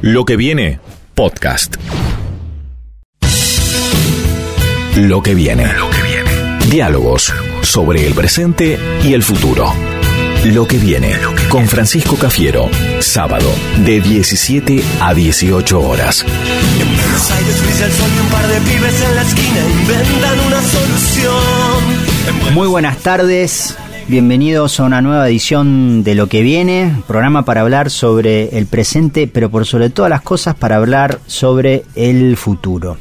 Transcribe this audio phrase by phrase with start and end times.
[0.00, 0.78] Lo que viene,
[1.16, 1.74] podcast.
[4.94, 5.72] Lo que viene.
[5.74, 6.30] Lo que viene.
[6.70, 9.74] Diálogos sobre el presente y el futuro.
[10.44, 11.16] Lo que viene
[11.48, 13.50] con Francisco Cafiero, sábado
[13.84, 16.24] de 17 a 18 horas.
[16.80, 20.40] En Buenos Aires brilla el sol y un par de pibes en la esquina inventan
[20.46, 22.54] una solución.
[22.54, 23.76] Muy buenas tardes,
[24.08, 29.26] bienvenidos a una nueva edición de Lo que viene, programa para hablar sobre el presente,
[29.26, 32.96] pero por sobre todas las cosas para hablar sobre el futuro.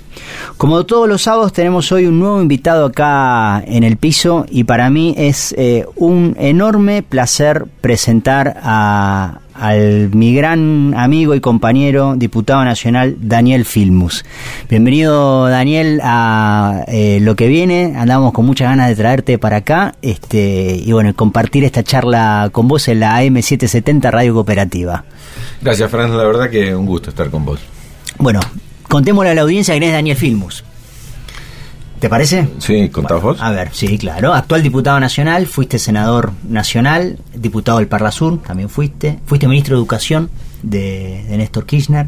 [0.58, 4.90] Como todos los sábados tenemos hoy un nuevo invitado acá en el piso y para
[4.90, 12.64] mí es eh, un enorme placer presentar a, al mi gran amigo y compañero diputado
[12.64, 14.24] nacional Daniel Filmus.
[14.70, 19.96] Bienvenido Daniel a eh, lo que viene, andamos con muchas ganas de traerte para acá
[20.02, 25.04] este, y bueno, compartir esta charla con vos en la AM770 Radio Cooperativa.
[25.62, 27.60] Gracias, Fran, la verdad que un gusto estar con vos.
[28.20, 28.40] Bueno,
[28.88, 30.64] contémosle a la audiencia quién es Daniel Filmus.
[32.00, 32.48] ¿Te parece?
[32.60, 33.42] Sí, contás Bueno, vos.
[33.42, 34.34] A ver, sí, claro.
[34.34, 39.18] Actual diputado nacional, fuiste senador nacional, diputado del Parla Sur, también fuiste.
[39.26, 40.30] Fuiste ministro de Educación
[40.62, 42.08] de, de Néstor Kirchner.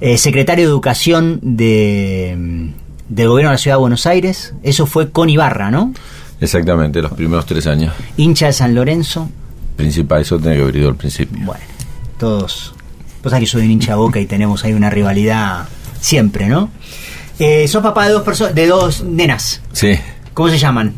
[0.00, 2.68] eh, secretario de Educación de, mm,
[3.14, 4.54] del Gobierno de la Ciudad de Buenos Aires.
[4.64, 5.94] Eso fue con Ibarra, ¿no?
[6.40, 7.94] Exactamente, los primeros tres años.
[8.16, 9.30] Hincha de San Lorenzo.
[9.76, 11.38] Principal, eso tiene que haber ido al principio.
[11.44, 11.62] Bueno,
[12.18, 12.74] todos.
[13.22, 15.68] Vos sabés que soy un hincha boca y tenemos ahí una rivalidad
[16.02, 16.68] siempre, ¿no?
[17.38, 19.62] Eh, sos papá de dos personas, de dos nenas.
[19.72, 19.98] Sí,
[20.34, 20.94] ¿Cómo se llaman?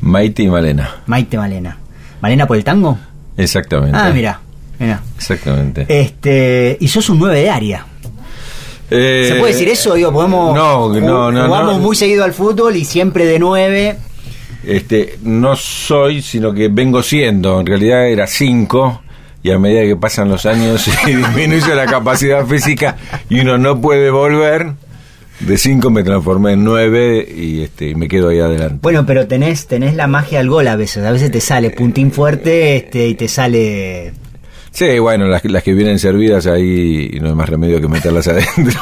[0.00, 1.02] Maite y Malena.
[1.06, 1.78] Maite Malena.
[2.20, 2.98] ¿Malena por el tango?
[3.36, 3.96] Exactamente.
[3.96, 4.40] Ah, mira,
[4.78, 5.02] mira.
[5.16, 5.86] Exactamente.
[5.88, 7.86] Este, y sos un 9 de área.
[8.90, 9.94] Eh, ¿Se puede decir eso?
[9.94, 10.54] Digo, podemos.
[10.54, 11.46] No, no, no.
[11.46, 11.78] Jugamos no.
[11.78, 13.96] muy seguido al fútbol y siempre de 9.
[14.64, 17.60] Este, no soy, sino que vengo siendo.
[17.60, 19.02] En realidad era cinco.
[19.42, 22.96] Y a medida que pasan los años y disminuye la capacidad física
[23.28, 24.74] y uno no puede volver,
[25.40, 28.78] de cinco me transformé en nueve y este y me quedo ahí adelante.
[28.82, 31.04] Bueno, pero tenés, tenés la magia del gol a veces.
[31.04, 34.12] A veces te sale puntín fuerte este, y te sale.
[34.70, 38.80] Sí, bueno, las, las que vienen servidas ahí no hay más remedio que meterlas adentro.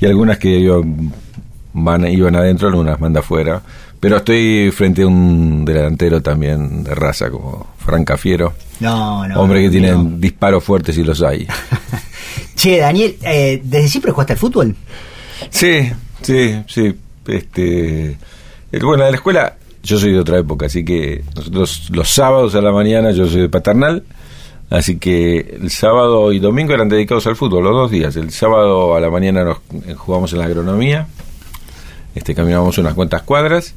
[0.00, 0.82] y algunas que yo
[1.72, 3.62] van, iban adentro, algunas manda afuera.
[4.04, 8.52] Pero estoy frente a un delantero también de raza como Fran Cafiero.
[8.80, 9.40] No, no.
[9.40, 10.04] hombre que tiene no.
[10.04, 11.46] disparos fuertes y los hay.
[12.54, 14.76] Che, Daniel, eh, ¿desde siempre jugaste al fútbol?
[15.48, 16.94] Sí, sí, sí.
[17.26, 18.10] Este,
[18.72, 22.54] eh, bueno, de la escuela yo soy de otra época, así que nosotros los sábados
[22.54, 24.04] a la mañana yo soy de paternal,
[24.68, 28.14] así que el sábado y domingo eran dedicados al fútbol, los dos días.
[28.16, 31.06] El sábado a la mañana nos eh, jugamos en la agronomía,
[32.14, 33.74] este, caminábamos unas cuantas cuadras,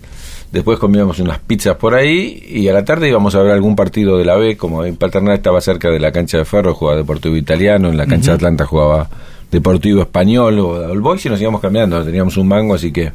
[0.52, 4.18] después comíamos unas pizzas por ahí y a la tarde íbamos a ver algún partido
[4.18, 7.36] de la B, como en Paternal estaba cerca de la cancha de Ferro, jugaba Deportivo
[7.36, 9.10] Italiano, en la cancha de Atlanta jugaba
[9.52, 13.12] Deportivo Español o el Boys y nos íbamos cambiando, teníamos un mango, así que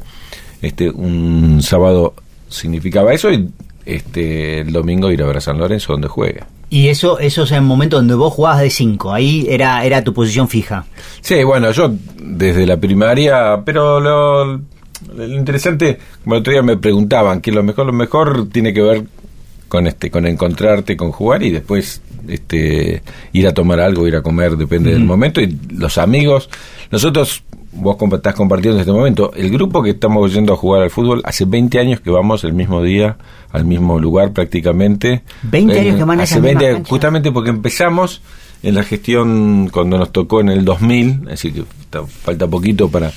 [0.61, 2.13] este un sábado
[2.49, 3.49] significaba eso y
[3.85, 6.43] este el domingo ir a ver a San Lorenzo donde juegue.
[6.69, 9.13] Y eso, eso es el momento donde vos jugabas de 5.
[9.13, 10.85] Ahí era, era tu posición fija.
[11.21, 14.59] Sí, bueno, yo desde la primaria, pero lo,
[15.15, 18.81] lo interesante, como el otro día me preguntaban, que lo mejor, lo mejor tiene que
[18.81, 19.03] ver
[19.67, 23.01] con este, con encontrarte, con jugar y después este
[23.33, 26.49] ir a tomar algo, ir a comer, depende del momento, y los amigos,
[26.91, 30.89] nosotros, vos estás compartiendo en este momento, el grupo que estamos yendo a jugar al
[30.89, 33.17] fútbol, hace 20 años que vamos el mismo día,
[33.51, 35.23] al mismo lugar prácticamente.
[35.43, 36.89] 20 años que van a hace esas 20 mismas canchas.
[36.89, 38.21] justamente porque empezamos
[38.61, 41.63] en la gestión cuando nos tocó en el 2000, así que
[42.23, 43.11] falta poquito para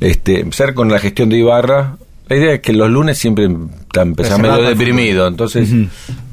[0.00, 1.96] este empezar con la gestión de Ibarra.
[2.28, 3.48] La idea es que los lunes siempre
[3.82, 5.68] está empezar medio deprimido, entonces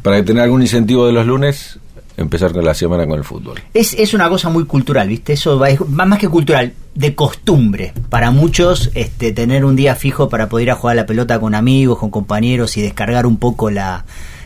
[0.01, 1.79] para tener algún incentivo de los lunes,
[2.18, 3.59] empezar con la semana con el fútbol.
[3.73, 5.34] Es, es una cosa muy cultural, ¿viste?
[5.34, 7.94] Eso va, es va más que cultural, de costumbre.
[8.09, 11.40] Para muchos, este, tener un día fijo para poder ir a jugar a la pelota
[11.40, 14.06] con amigos, con compañeros y descargar un poco la.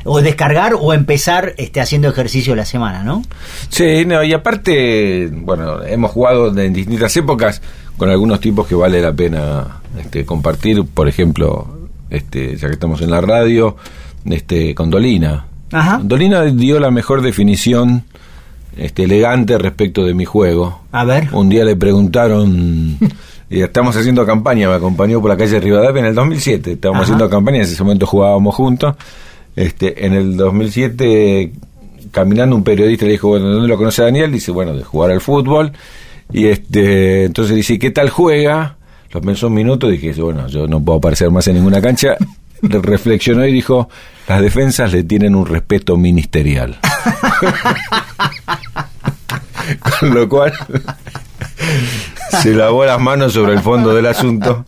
[0.09, 3.23] O descargar o empezar este, haciendo ejercicio la semana, ¿no?
[3.67, 7.61] Sí, no, y aparte, bueno, hemos jugado en distintas épocas
[7.97, 11.67] con algunos tipos que vale la pena este, compartir, por ejemplo,
[12.09, 13.75] este, ya que estamos en la radio,
[14.25, 15.47] este, con Dolina.
[15.71, 15.99] Ajá.
[16.01, 18.03] Dolina dio la mejor definición
[18.77, 20.81] este, elegante respecto de mi juego.
[20.91, 21.29] A ver.
[21.33, 22.97] Un día le preguntaron,
[23.49, 27.13] y estamos haciendo campaña, me acompañó por la calle Rivadavia en el 2007, estábamos Ajá.
[27.13, 28.95] haciendo campaña, en ese momento jugábamos juntos.
[29.55, 31.51] Este, en el 2007,
[32.11, 34.31] caminando un periodista le dijo, bueno, ¿dónde lo conoce Daniel?
[34.31, 35.71] Dice, bueno, de jugar al fútbol.
[36.33, 38.75] Y este, entonces dice, ¿qué tal juega?
[39.11, 42.15] Lo pensó un minuto y dije, bueno, yo no puedo aparecer más en ninguna cancha.
[42.61, 43.89] Re- Reflexionó y dijo,
[44.27, 46.77] las defensas le tienen un respeto ministerial.
[49.99, 50.53] Con lo cual
[52.41, 54.65] se lavó las manos sobre el fondo del asunto.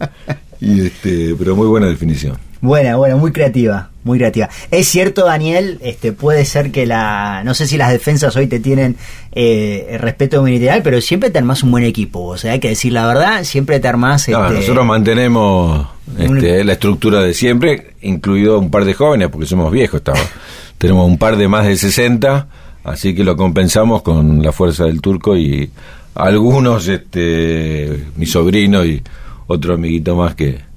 [0.60, 2.38] Y este, pero muy buena definición.
[2.62, 4.50] Buena, buena, muy creativa, muy creativa.
[4.70, 8.60] Es cierto, Daniel, este, puede ser que la, no sé si las defensas hoy te
[8.60, 8.98] tienen
[9.32, 12.26] eh, respeto militar, pero siempre te armás un buen equipo.
[12.26, 14.28] O sea, hay que decir la verdad, siempre te armás.
[14.28, 19.48] No, este, nosotros mantenemos este, la estructura de siempre, incluido un par de jóvenes, porque
[19.48, 20.22] somos viejos, estamos.
[20.78, 22.48] tenemos un par de más de 60,
[22.84, 25.72] así que lo compensamos con la fuerza del turco y
[26.16, 29.02] algunos, este, mi sobrino y
[29.48, 30.69] otro amiguito más que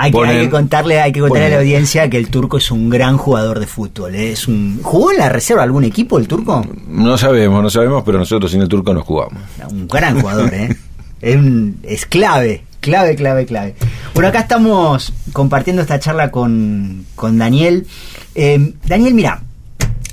[0.00, 2.58] hay, que, hay ponen- que contarle, hay que contarle a la audiencia que el turco
[2.58, 4.14] es un gran jugador de fútbol.
[4.14, 4.32] ¿eh?
[4.32, 6.64] Es un, ¿Jugó en la reserva algún equipo el turco?
[6.88, 9.42] no sabemos, no sabemos, pero nosotros sin el turco no jugamos.
[9.70, 10.76] Un gran jugador, ¿eh?
[11.20, 13.74] es, un- es clave, clave, clave, clave.
[14.14, 17.86] Bueno, acá estamos compartiendo esta charla con, con Daniel.
[18.34, 19.42] Eh, Daniel, mira,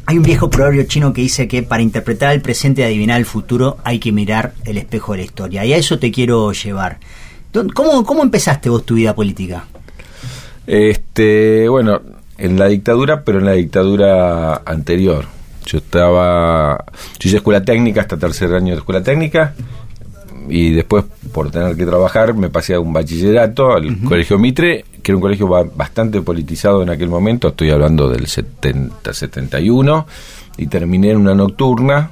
[0.08, 3.26] hay un viejo proverbio chino que dice que para interpretar el presente y adivinar el
[3.26, 5.66] futuro hay que mirar el espejo de la historia.
[5.66, 6.98] Y a eso te quiero llevar.
[7.54, 9.66] ¿Dó- ¿Cómo, cómo empezaste vos tu vida política?
[10.68, 12.02] Este, bueno,
[12.38, 15.26] en la dictadura, pero en la dictadura anterior.
[15.66, 16.86] Yo estaba,
[17.20, 19.56] yo hice escuela técnica hasta tercer año de escuela técnica
[20.48, 25.12] y después por tener que trabajar me pasé a un bachillerato al colegio Mitre, que
[25.12, 30.06] era un colegio ba- bastante politizado en aquel momento, estoy hablando del 70, 71
[30.58, 32.12] y terminé en una nocturna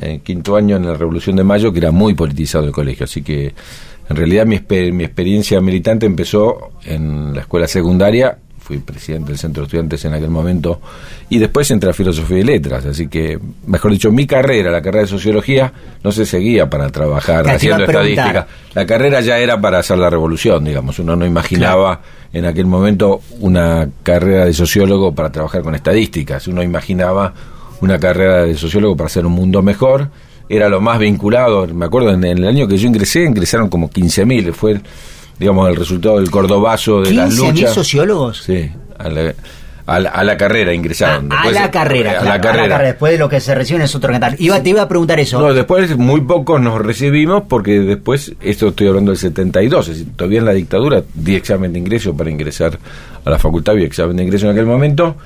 [0.00, 3.22] en quinto año en la Revolución de Mayo, que era muy politizado el colegio, así
[3.22, 3.54] que
[4.10, 9.38] en realidad mi, exper- mi experiencia militante empezó en la escuela secundaria, fui presidente del
[9.38, 10.80] centro de estudiantes en aquel momento,
[11.28, 15.02] y después entré a filosofía y letras, así que, mejor dicho, mi carrera, la carrera
[15.02, 15.72] de sociología,
[16.04, 18.46] no se seguía para trabajar te haciendo estadística.
[18.74, 22.00] La carrera ya era para hacer la revolución, digamos, uno no imaginaba
[22.32, 27.32] en aquel momento una carrera de sociólogo para trabajar con estadísticas, uno imaginaba
[27.80, 30.10] una carrera de sociólogo para hacer un mundo mejor,
[30.50, 33.88] era lo más vinculado, me acuerdo en, en el año que yo ingresé, ingresaron como
[33.88, 34.80] 15.000, fue
[35.38, 37.72] digamos el resultado del cordobazo de las 15.000 luchas.
[37.74, 38.42] sociólogos.
[38.44, 39.32] Sí, a la,
[39.86, 41.32] a la- a la carrera ingresaron.
[41.32, 42.78] a, la carrera, a la carrera.
[42.78, 44.36] Después de lo que se reciben es otro cantar.
[44.38, 45.40] Iba, te iba a preguntar eso.
[45.40, 50.12] No, después muy pocos nos recibimos porque después, esto estoy hablando del 72, es decir,
[50.16, 52.78] todavía en la dictadura di examen de ingreso para ingresar
[53.24, 55.16] a la facultad, vi examen de ingreso en aquel momento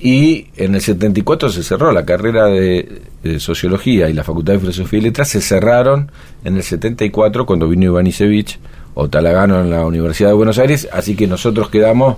[0.00, 3.02] y en el 74 se cerró la carrera de,
[3.38, 6.10] sociología y la facultad de filosofía y letras se cerraron
[6.44, 8.58] en el 74 cuando vino Ivanisevic
[8.94, 12.16] o Talagano en la Universidad de Buenos Aires, así que nosotros quedamos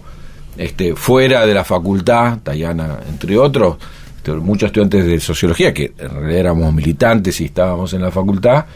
[0.57, 3.77] este, fuera de la facultad, Tayana entre otros,
[4.17, 8.67] este, muchos estudiantes de sociología que en realidad éramos militantes y estábamos en la facultad,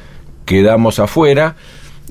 [0.46, 1.56] quedamos afuera.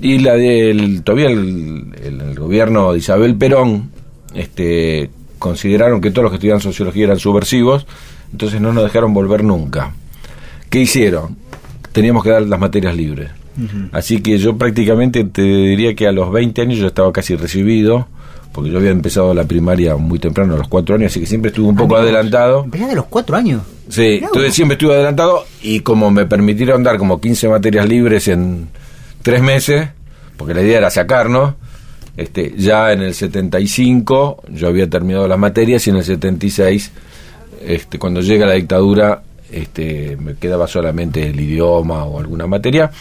[0.01, 3.91] Y la del todavía el, el- el gobierno de Isabel Perón
[4.33, 5.09] este
[5.41, 7.88] consideraron que todos los que estudiaban sociología eran subversivos,
[8.31, 9.91] entonces no nos dejaron volver nunca.
[10.69, 11.35] ¿Qué hicieron?
[11.91, 13.31] Teníamos que dar las materias libres.
[13.91, 18.07] Así que yo prácticamente te diría que a los 20 años yo estaba casi recibido,
[18.53, 21.49] porque yo había empezado la primaria muy temprano, a los 4 años, así que siempre
[21.49, 22.63] estuve un poco Amigos, adelantado.
[22.63, 23.63] Empezaste a los cuatro años.
[23.89, 28.69] Sí, entonces siempre estuve adelantado y como me permitieron dar como 15 materias libres en
[29.23, 29.89] tres meses,
[30.38, 31.55] porque la idea era sacarnos,
[32.17, 36.91] este, ya en el 75 yo había terminado las materias y en el 76,
[37.65, 39.21] este, cuando llega la dictadura,
[39.51, 42.91] este, me quedaba solamente el idioma o alguna materia,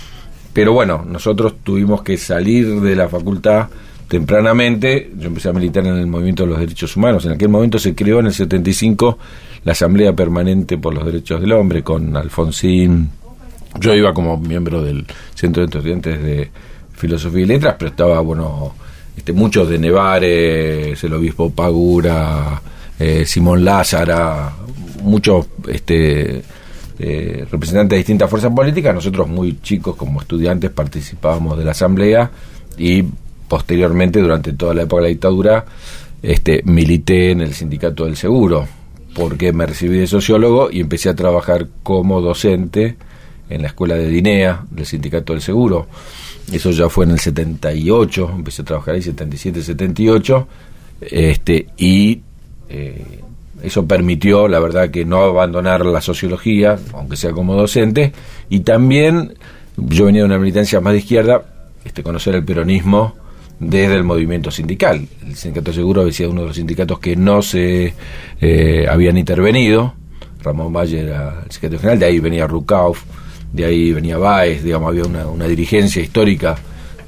[0.52, 3.68] pero bueno, nosotros tuvimos que salir de la facultad
[4.08, 7.78] tempranamente, yo empecé a militar en el movimiento de los derechos humanos, en aquel momento
[7.78, 9.18] se creó en el 75
[9.64, 13.10] la Asamblea Permanente por los Derechos del Hombre con Alfonsín,
[13.78, 16.50] yo iba como miembro del Centro de Estudiantes de
[16.94, 18.74] Filosofía y Letras, pero estaba, bueno,
[19.20, 22.62] este, muchos de Nevares, el obispo Pagura,
[22.98, 24.50] eh, Simón Lázara,
[25.02, 26.42] muchos este,
[26.98, 28.94] eh, representantes de distintas fuerzas políticas.
[28.94, 32.30] Nosotros, muy chicos como estudiantes, participábamos de la Asamblea
[32.78, 33.04] y
[33.46, 35.66] posteriormente, durante toda la época de la dictadura,
[36.22, 38.66] este, milité en el Sindicato del Seguro,
[39.14, 42.96] porque me recibí de sociólogo y empecé a trabajar como docente
[43.50, 45.88] en la escuela de Dinea, del Sindicato del Seguro.
[46.50, 50.48] Eso ya fue en el 78, empecé a trabajar ahí 77, 78,
[51.02, 52.20] este, y
[52.68, 53.20] eh,
[53.62, 58.12] eso permitió, la verdad, que no abandonar la sociología, aunque sea como docente,
[58.48, 59.34] y también
[59.76, 61.42] yo venía de una militancia más de izquierda,
[61.84, 63.14] este, conocer el peronismo
[63.58, 65.06] desde el movimiento sindical.
[65.26, 67.94] El Sindicato Seguro había sido uno de los sindicatos que no se
[68.40, 69.94] eh, habían intervenido.
[70.42, 73.04] Ramón Valle era el secretario general, de ahí venía Rukauf,
[73.52, 76.56] de ahí venía Baez, digamos, había una, una dirigencia histórica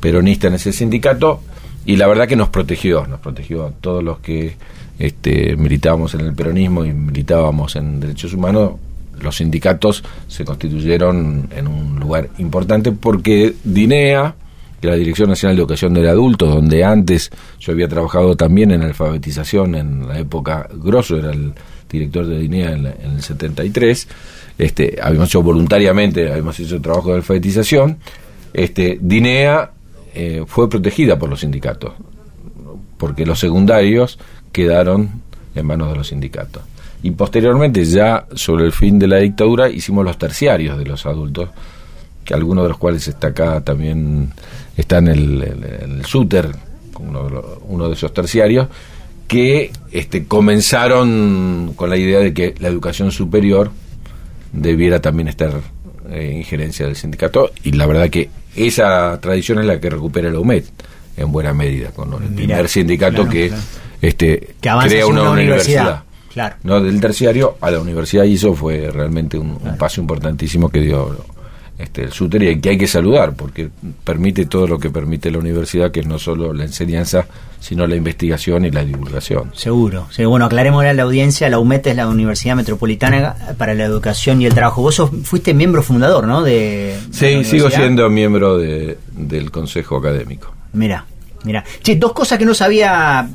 [0.00, 1.40] peronista en ese sindicato,
[1.84, 4.56] y la verdad que nos protegió, nos protegió a todos los que
[4.98, 8.72] este, militábamos en el peronismo y militábamos en derechos humanos,
[9.20, 14.34] los sindicatos se constituyeron en un lugar importante porque DINEA,
[14.80, 17.30] que la Dirección Nacional de Educación del Adulto, donde antes
[17.60, 21.52] yo había trabajado también en alfabetización en la época, Grosso era el
[21.92, 24.08] director de DINEA en, en el 73,
[24.58, 27.98] este, habíamos hecho voluntariamente, habíamos hecho trabajo de alfabetización,
[28.52, 29.70] este, DINEA
[30.14, 31.92] eh, fue protegida por los sindicatos,
[32.98, 34.18] porque los secundarios
[34.52, 35.22] quedaron
[35.54, 36.62] en manos de los sindicatos.
[37.02, 41.48] Y posteriormente, ya sobre el fin de la dictadura, hicimos los terciarios de los adultos,
[42.24, 44.32] que algunos de los cuales está acá también
[44.76, 45.42] está en el,
[45.82, 46.50] en SUTER,
[47.00, 48.68] uno de, los, uno de esos terciarios,
[49.32, 53.70] que este, comenzaron con la idea de que la educación superior
[54.52, 55.58] debiera también estar
[56.10, 60.38] eh, injerencia del sindicato y la verdad que esa tradición es la que recupera la
[60.38, 60.64] UMED
[61.16, 63.62] en buena medida con el primer sindicato claro, que claro.
[64.02, 66.04] este Que crea una, una universidad, universidad.
[66.30, 66.56] Claro.
[66.64, 70.80] no del terciario a la universidad y eso fue realmente un, un paso importantísimo que
[70.80, 71.24] dio
[71.82, 73.68] este, el SUTER y que hay que saludar porque
[74.04, 77.26] permite todo lo que permite la universidad que es no solo la enseñanza
[77.60, 80.06] sino la investigación y la divulgación Seguro.
[80.10, 84.42] Sí, bueno, aclaremos a la audiencia, la UMET es la Universidad Metropolitana para la Educación
[84.42, 84.82] y el Trabajo.
[84.82, 86.42] Vos sos- fuiste miembro fundador, ¿no?
[86.42, 90.52] De, Sí, sigo siendo miembro de, del Consejo Académico.
[90.72, 91.04] Mira,
[91.44, 91.62] mira.
[91.82, 93.28] Che, dos cosas que no sabía.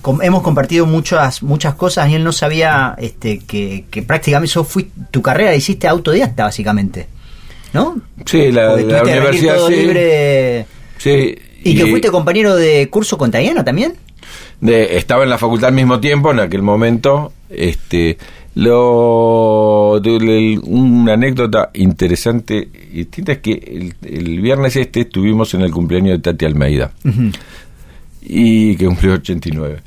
[0.00, 4.66] com- hemos compartido muchas muchas cosas y él no sabía este que, que prácticamente eso
[5.10, 7.08] tu carrera la hiciste autodidacta, básicamente.
[7.74, 8.00] ¿No?
[8.24, 9.74] Sí, la, universidad todo sí.
[9.76, 10.64] libre.
[10.96, 13.94] Sí, ¿Y, que fuiste compañero de curso con Tayana también?
[14.60, 17.32] de- estaba en la facultad al mismo tiempo en aquel momento.
[17.50, 18.16] Este,
[18.54, 20.00] lo,
[20.66, 26.16] una anécdota interesante y distinta es que el, el viernes este estuvimos en el cumpleaños
[26.16, 26.92] de Tati Almeida
[28.22, 29.80] y que cumplió 89.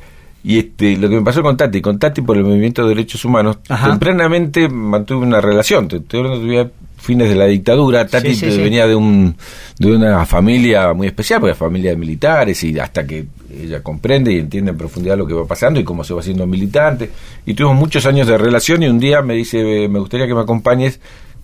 [0.43, 3.25] Y este, lo que me pasó con Tati, con Tati por el movimiento de derechos
[3.25, 3.89] humanos, Ajá.
[3.89, 5.87] tempranamente mantuve una relación.
[5.87, 8.05] Te, te de fines de la dictadura.
[8.07, 8.61] Tati Sí, sí, sí.
[8.61, 9.35] venía de un
[9.79, 13.25] de una familia muy especial, porque familia de militares y hasta que
[13.61, 16.45] ella comprende y entiende en profundidad lo que va pasando y cómo se va haciendo
[16.47, 17.09] militante.
[17.45, 20.33] Y tuvimos muchos años de relación y un día me dice, "Eh, me gustaría que
[20.35, 20.99] me acompañes,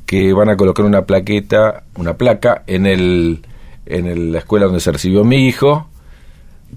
[0.05, 3.39] que van a colocar una plaqueta, una placa en el
[3.85, 5.87] en el- la escuela donde se recibió mi hijo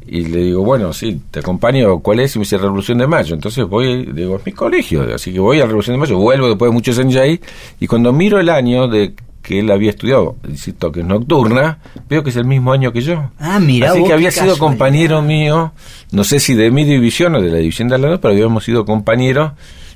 [0.07, 2.35] y le digo, bueno, sí, te acompaño, ¿cuál es?
[2.37, 3.35] Y me dice Revolución de Mayo.
[3.35, 6.71] Entonces voy, digo, es mi colegio, así que voy a Revolución de Mayo, vuelvo después
[6.71, 7.41] de muchos años ahí,
[7.81, 12.25] y cuando miro el año de que él había estudiado, insisto, que es nocturna, veo
[12.25, 13.31] que es el mismo año que yo.
[13.39, 14.67] Ah, mira, Así que había sido casualidad.
[14.67, 15.73] compañero mío,
[16.11, 18.85] no sé si de mi división o de la división de lado, pero habíamos sido
[18.85, 19.53] compañeros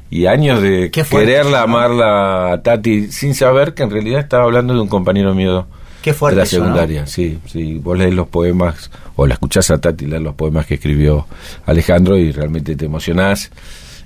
[0.08, 4.80] y años de quererla, amarla a Tati, sin saber que en realidad estaba hablando de
[4.80, 5.66] un compañero mío
[6.02, 6.64] Qué fuerte de la eso, ¿no?
[6.64, 7.74] secundaria, sí, sí.
[7.78, 11.26] Vos lees los poemas, o la escuchás a Tati leer los poemas que escribió
[11.66, 13.50] Alejandro y realmente te emocionás.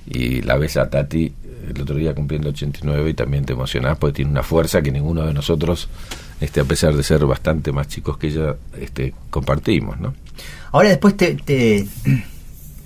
[0.07, 1.33] Y la ves a Tati
[1.73, 5.25] el otro día cumpliendo 89 y también te emocionás porque tiene una fuerza que ninguno
[5.25, 5.89] de nosotros,
[6.39, 10.13] este, a pesar de ser bastante más chicos que ella, este, compartimos, ¿no?
[10.71, 11.87] Ahora después te, te,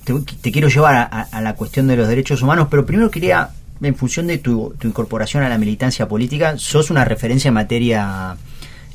[0.05, 3.11] te- te quiero llevar a, a- a la cuestión de los derechos humanos, pero primero
[3.11, 3.49] quería,
[3.81, 8.37] en función de tu, tu incorporación a la militancia política, sos una referencia en materia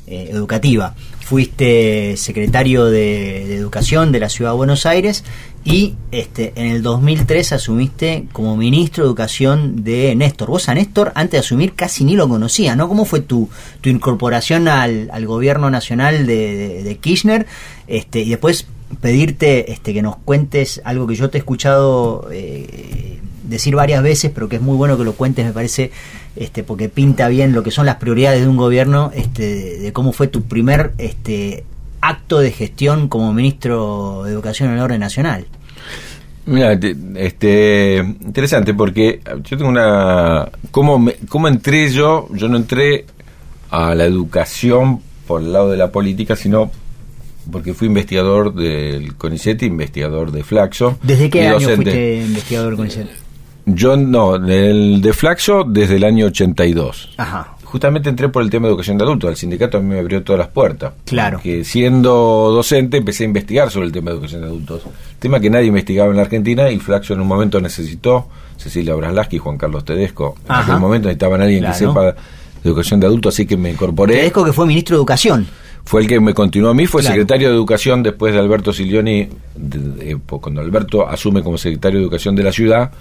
[0.07, 0.95] eh, educativa.
[1.19, 5.23] Fuiste secretario de, Educación de la Ciudad de Buenos Aires
[5.63, 10.49] y este en el 2003 asumiste como ministro de Educación de Néstor.
[10.49, 12.87] Vos a Néstor, antes de asumir, casi ni lo conocías, ¿no?
[12.87, 13.49] ¿Cómo fue tu,
[13.81, 17.47] tu incorporación al, al gobierno nacional de, de- de Kirchner?
[17.87, 18.67] Este, y después
[19.01, 24.31] pedirte este, que nos cuentes algo que yo te he escuchado eh, decir varias veces,
[24.33, 25.91] pero que es muy bueno que lo cuentes, me parece,
[26.35, 30.11] este, porque pinta bien lo que son las prioridades de un gobierno, este, de, cómo
[30.13, 31.63] fue tu primer este,
[32.01, 35.45] acto de gestión como ministro de Educación en el orden nacional.
[36.47, 40.47] Mira, te- este, interesante porque yo tengo una...
[40.71, 42.27] ¿cómo, me- ¿Cómo entré yo?
[42.33, 43.05] Yo no entré
[43.71, 46.69] a la educación por el lado de la política, sino
[47.51, 50.97] porque fui investigador del CONICET, investigador de Flaxo.
[51.01, 53.07] ¿Desde qué año fuiste investigador con ese?
[53.65, 57.09] Yo no, el de Flaxo desde el año 82.
[57.17, 57.51] Ajá.
[57.63, 59.29] Justamente entré por el tema de educación de adultos.
[59.31, 60.93] El sindicato a mí me abrió todas las puertas.
[61.05, 61.39] Claro.
[61.41, 62.11] Que siendo
[62.51, 64.83] docente empecé a investigar sobre el tema de educación de adultos.
[65.19, 69.37] Tema que nadie investigaba en la Argentina y Flaxo en un momento necesitó, Cecilia Braslaski
[69.37, 70.61] y Juan Carlos Tedesco, en Ajá.
[70.61, 72.13] aquel momento necesitaban a alguien que sepa de
[72.63, 74.13] educación de adultos, así que me incorporé.
[74.15, 75.47] Tedesco que fue ministro de Educación.
[75.83, 77.15] Fue el que me continuó a mí, fue Claro.
[77.15, 81.99] secretario de Educación después de Alberto Silioni, de- de- po- cuando Alberto asume como secretario
[81.99, 82.91] de Educación de la ciudad,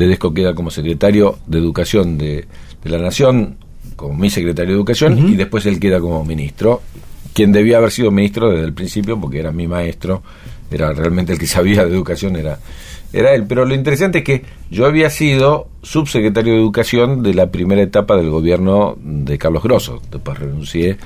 [0.00, 2.46] Tedesco queda como secretario de Educación de,
[2.82, 3.58] de la Nación,
[3.96, 6.80] como mi secretario de Educación, y después él queda como ministro,
[7.34, 10.22] quien debía haber sido ministro desde el principio, porque era mi maestro,
[10.70, 12.58] era realmente el que sabía de educación, era
[13.12, 13.44] era él.
[13.46, 18.16] Pero lo interesante es que yo había sido subsecretario de Educación de la primera etapa
[18.16, 20.00] del gobierno de Carlos Grosso.
[20.10, 20.96] Después renuncié.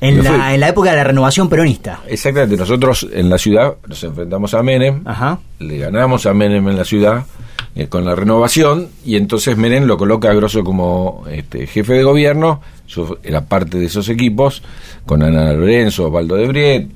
[0.00, 2.00] En la, en la época de la renovación peronista.
[2.08, 5.40] Exactamente, nosotros en la ciudad nos enfrentamos a Menem, Ajá.
[5.58, 7.26] le ganamos a Menem en la ciudad
[7.74, 12.02] eh, con la renovación y entonces Menem lo coloca a Grosso como este, jefe de
[12.02, 14.62] gobierno, yo era parte de esos equipos,
[15.06, 16.88] con Ana Lorenzo, Osvaldo de Briet.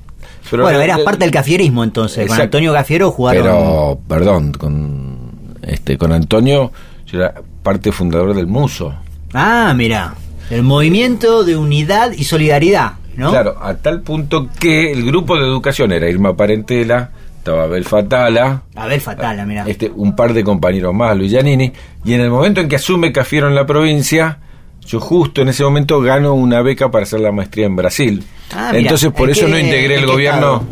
[0.51, 2.17] pero bueno, eras parte del cafierismo entonces.
[2.17, 2.43] Con Exacto.
[2.43, 3.43] Antonio Gafiero jugaron.
[3.43, 6.71] Pero, perdón, con, este, con Antonio
[7.05, 8.93] yo era parte fundadora del Muso.
[9.33, 10.15] Ah, mira.
[10.49, 13.31] El movimiento de unidad y solidaridad, ¿no?
[13.31, 17.09] Claro, a tal punto que el grupo de educación era Irma Parentela,
[17.45, 19.65] estaba Abel Fatala, A ver, fatal, mira.
[19.67, 21.71] este, un par de compañeros más, Luis Giannini,
[22.03, 24.39] y en el momento en que asume Cafiero en la provincia,
[24.83, 28.23] yo justo en ese momento gano una beca para hacer la maestría en Brasil.
[28.51, 30.63] Ah, Entonces por ¿en eso no integré el gobierno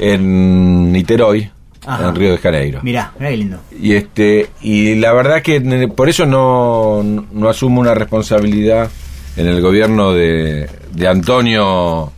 [0.00, 1.52] en Niterói,
[1.86, 2.08] Ajá.
[2.08, 2.80] en Río de Janeiro.
[2.82, 3.60] Mirá, mirá qué lindo.
[3.80, 5.60] Y este y la verdad que
[5.94, 8.90] por eso no, no asumo una responsabilidad
[9.36, 12.10] en el gobierno de, de Antonio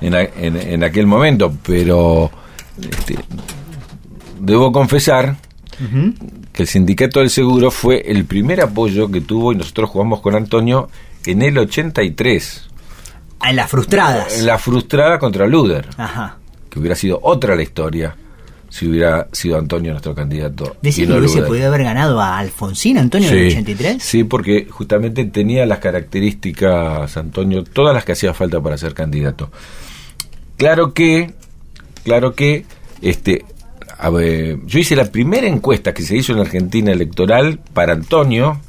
[0.00, 2.28] en, en- en aquel momento, pero
[2.80, 3.16] este,
[4.40, 5.36] debo confesar
[6.52, 10.34] que el sindicato del seguro fue el primer apoyo que tuvo y nosotros jugamos con
[10.34, 10.88] Antonio
[11.26, 12.62] en el 83,
[13.38, 14.38] Ah, En las frustradas.
[14.38, 16.38] en la frustrada contra Luder, Ajá.
[16.70, 18.16] que hubiera sido otra la historia
[18.70, 20.76] si hubiera sido Antonio nuestro candidato.
[20.80, 21.48] Decía y que no hubiese Luder.
[21.48, 24.02] podido haber ganado a Alfonsín Antonio en el 83.
[24.02, 29.50] Sí, porque justamente tenía las características, Antonio, todas las que hacía falta para ser candidato.
[30.56, 31.34] Claro que,
[32.06, 32.64] claro que,
[33.02, 33.44] este,
[33.98, 38.60] a ver, yo hice la primera encuesta que se hizo en Argentina electoral para Antonio,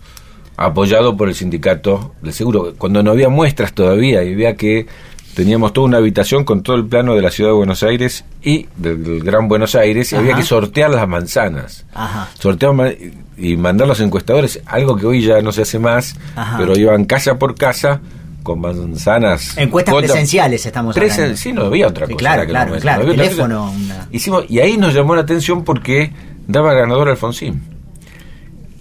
[0.58, 4.88] apoyado por el sindicato del seguro, cuando no había muestras todavía y había que
[5.36, 8.66] teníamos toda una habitación con todo el plano de la ciudad de Buenos Aires y
[8.76, 12.30] del Gran Buenos Aires y había que sortear las manzanas Ajá.
[12.40, 12.90] sortear ma-
[13.38, 16.58] y mandar los encuestadores, algo que hoy ya no se hace más, Ajá.
[16.58, 18.02] pero iban casa por casa
[18.48, 19.58] con manzanas.
[19.58, 21.38] Encuestas cuotas- presenciales estamos Presen- hablando.
[21.38, 22.20] Sí, no había otra Sí, cosa.
[22.20, 26.12] claro, claro, claro, no teléfono, una- Hicimos, y ahí nos llamó la atención porque
[26.48, 27.62] daba ganador Alfonsín.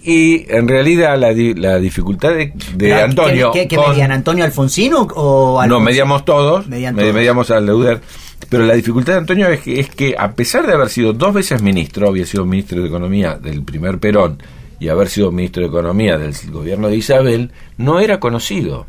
[0.03, 3.51] Y en realidad la, la dificultad de, Antonio.
[3.51, 4.11] ¿Qué, qué, qué con- medían?
[4.13, 5.83] ¿Antonio Alfonsín o, o no, Alfonsín?
[5.85, 7.13] mediamos todos, Medían me- todos.
[7.13, 8.01] mediamos al Leuder.
[8.49, 11.33] Pero la dificultad de Antonio es que, es que, a pesar de haber sido dos
[11.33, 14.41] veces ministro, había sido ministro de Economía del primer Perón
[14.79, 18.85] y haber sido ministro de Economía del gobierno de Isabel, no era conocido,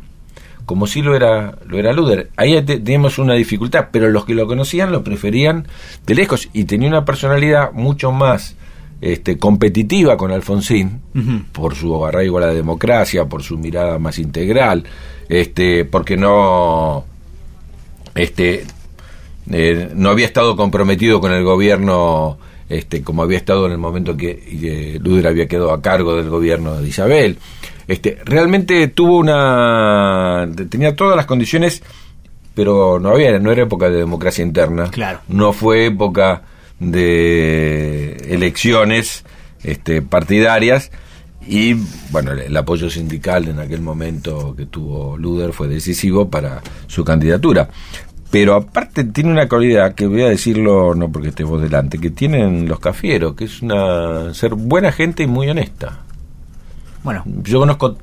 [0.69, 2.29] como si lo era, lo era Luder.
[2.37, 5.67] Ahí te- teníamos una dificultad, pero los que lo conocían lo preferían
[6.05, 8.55] de lejos y tenía una personalidad mucho más
[9.01, 11.01] este, competitiva con Alfonsín
[11.53, 14.83] por su arraigo a la democracia, por su mirada más integral,
[15.27, 17.03] este, porque no,
[18.13, 18.65] este,
[19.51, 22.37] eh, no había estado comprometido con el gobierno,
[22.69, 26.29] este, como había estado en el momento que eh, Luder había quedado a cargo del
[26.29, 27.37] gobierno de Isabel.
[27.89, 31.81] Este, realmente tuvo una, tenía todas las condiciones,
[32.53, 35.21] pero no había, no era época de democracia interna, Claro.
[35.27, 36.43] no fue época
[36.79, 39.25] de elecciones
[39.63, 40.91] este, partidarias.
[41.47, 41.73] Y
[42.11, 47.03] bueno el, el apoyo sindical en aquel momento que tuvo Luder fue decisivo para su
[47.03, 47.69] candidatura.
[48.29, 52.11] Pero aparte tiene una cualidad que voy a decirlo no porque esté vos delante que
[52.11, 56.03] tienen los cafieros que es una ser buena gente y muy honesta
[57.03, 57.97] Bueno, yo conozco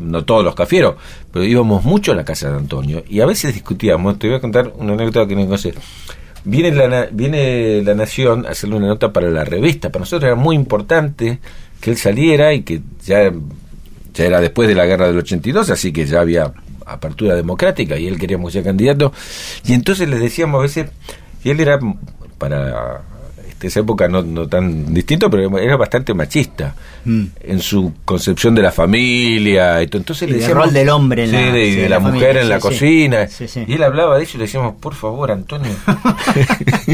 [0.00, 0.96] no todos los cafieros,
[1.32, 4.18] pero íbamos mucho a la casa de Antonio y a veces discutíamos.
[4.18, 5.74] Te voy a contar una anécdota que no conoces.
[6.44, 9.90] Viene la, viene la Nación a hacerle una nota para la revista.
[9.90, 11.38] Para nosotros era muy importante
[11.80, 13.30] que él saliera y que ya,
[14.16, 16.52] era después de la guerra del 82, así que ya había
[16.86, 19.12] apertura democrática y él queríamos ser candidato.
[19.64, 20.90] Y entonces les decíamos a veces,
[21.42, 21.78] y él era
[22.38, 23.02] para
[23.60, 27.24] este, esa época no, no tan distinto, pero era bastante machista Mm.
[27.44, 29.98] en su concepción de la familia y todo.
[30.00, 31.98] entonces Y le decíamos rol del hombre en Sí, la- de, sí, de la, la
[32.00, 33.28] mujer familia, en la sí, cocina
[33.66, 35.70] y él hablaba de eso y le decíamos por favor Antonio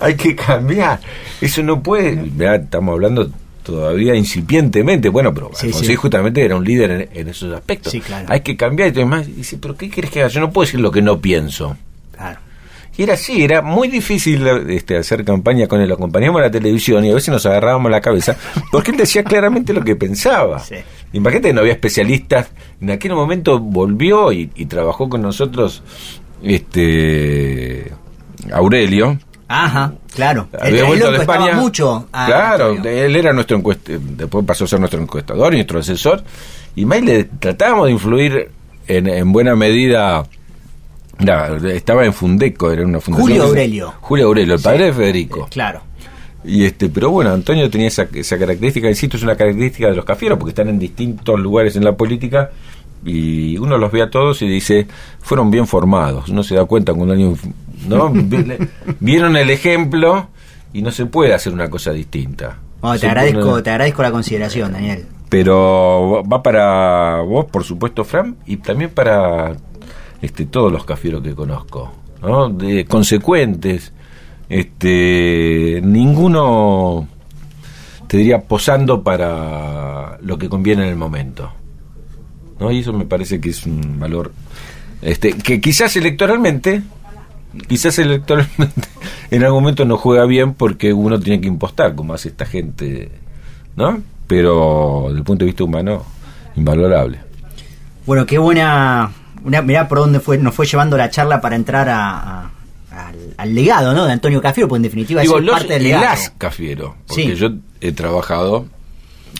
[0.00, 1.00] hay que cambiar
[1.40, 3.30] eso no puede Mirá, estamos hablando
[3.62, 5.96] todavía incipientemente bueno pero Sí, Alfonsín sí.
[5.96, 8.26] justamente era un líder en, en esos aspectos Sí, claro.
[8.28, 10.80] hay que cambiar y demás dice pero qué quieres que haga yo no puedo decir
[10.80, 11.76] lo que no pienso
[12.16, 12.40] claro.
[12.96, 15.88] Y era así, era muy difícil este, hacer campaña con él.
[15.88, 18.36] Lo acompañábamos a la televisión y a veces nos agarrábamos la cabeza
[18.70, 20.58] porque él decía claramente lo que pensaba.
[20.58, 20.76] Sí.
[21.14, 22.48] Imagínate que no había especialistas.
[22.80, 25.82] En aquel momento volvió y, y trabajó con nosotros
[26.42, 27.92] este
[28.52, 29.18] Aurelio.
[29.48, 30.48] Ajá, claro.
[30.52, 31.54] Él, Había él vuelto lo de España.
[31.54, 32.08] mucho.
[32.12, 36.22] a claro, él era nuestro encueste, después pasó a ser nuestro encuestador y nuestro asesor.
[36.74, 38.50] Y más le tratábamos de influir
[38.86, 40.24] en, en buena medida.
[41.18, 43.28] Era- estaba en Fundeco, era una fundación.
[43.30, 43.94] Julio Aurelio.
[44.00, 45.40] Julio Aurelio, el padre de Federico.
[45.44, 45.82] Eh, claro.
[46.44, 50.04] Y este, pero bueno, Antonio tenía esa, esa característica, insisto, es una característica de los
[50.04, 52.50] cafieros, porque están en distintos lugares en la política
[53.04, 54.86] y uno los ve a todos y dice,
[55.20, 56.28] fueron bien formados.
[56.28, 57.36] Uno se da cuenta cuando alguien,
[57.88, 58.12] ¿no?
[59.00, 60.28] Vieron el ejemplo
[60.72, 62.58] y no se puede hacer una cosa distinta.
[62.80, 65.06] Bueno, te, agradezco, te agradezco la consideración, Daniel.
[65.28, 69.56] Pero va para vos, por supuesto, Fran, y también para
[70.22, 72.48] este, todos los cafieros que conozco, ¿no?
[72.48, 73.92] De, consecuentes,
[74.48, 77.08] este, ninguno
[78.06, 81.50] te diría posando para lo que conviene en el momento.
[82.60, 82.70] ¿no?
[82.70, 84.32] Y eso me parece que es un valor
[85.00, 86.82] este que quizás electoralmente
[87.66, 88.88] quizás electoralmente
[89.30, 93.10] en algún momento no juega bien porque uno tiene que impostar como hace esta gente,
[93.76, 94.00] ¿no?
[94.26, 96.04] Pero desde el punto de vista humano
[96.54, 97.18] invalorable.
[98.06, 99.10] Bueno, qué buena
[99.44, 102.50] mirá por dónde fue nos fue llevando la charla para entrar a
[103.36, 104.04] al, legado ¿no?
[104.04, 106.22] de Antonio Cafiero, pues en definitiva es parte del legado.
[106.38, 107.48] Cafiero, porque yo
[107.80, 108.66] he trabajado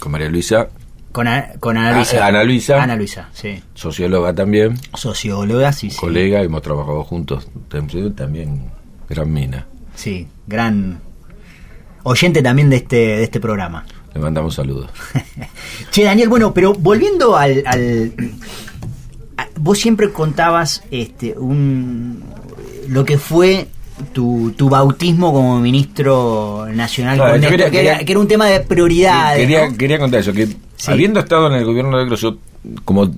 [0.00, 0.68] con María Luisa.
[1.12, 1.28] Con,
[1.60, 2.24] con Ana Luisa.
[2.24, 2.82] Ah, Ana Luisa.
[2.82, 3.62] Ana Luisa, sí.
[3.74, 4.78] Socióloga también.
[4.94, 5.96] Socióloga, sí, sí.
[5.96, 7.48] Colega, hemos trabajado juntos.
[7.68, 8.70] También
[9.08, 9.66] gran mina.
[9.94, 11.00] Sí, gran
[12.04, 13.84] oyente también de este, de este programa.
[14.14, 14.90] Le mandamos saludos.
[15.90, 18.12] che, Daniel, bueno, pero volviendo al, al
[19.58, 22.22] vos siempre contabas este un
[22.88, 23.68] lo que fue
[24.12, 30.20] tu, tu bautismo como ministro nacional que, era, un tema de prioridad Quería, quería contar
[30.20, 30.48] eso, que
[30.86, 32.38] habiendo estado en el gobierno de Grosso,
[32.84, 33.10] como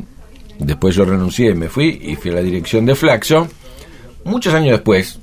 [0.58, 3.48] después yo renuncié y me fui y fui a la dirección de Flaxo,
[4.24, 5.18] muchos años después,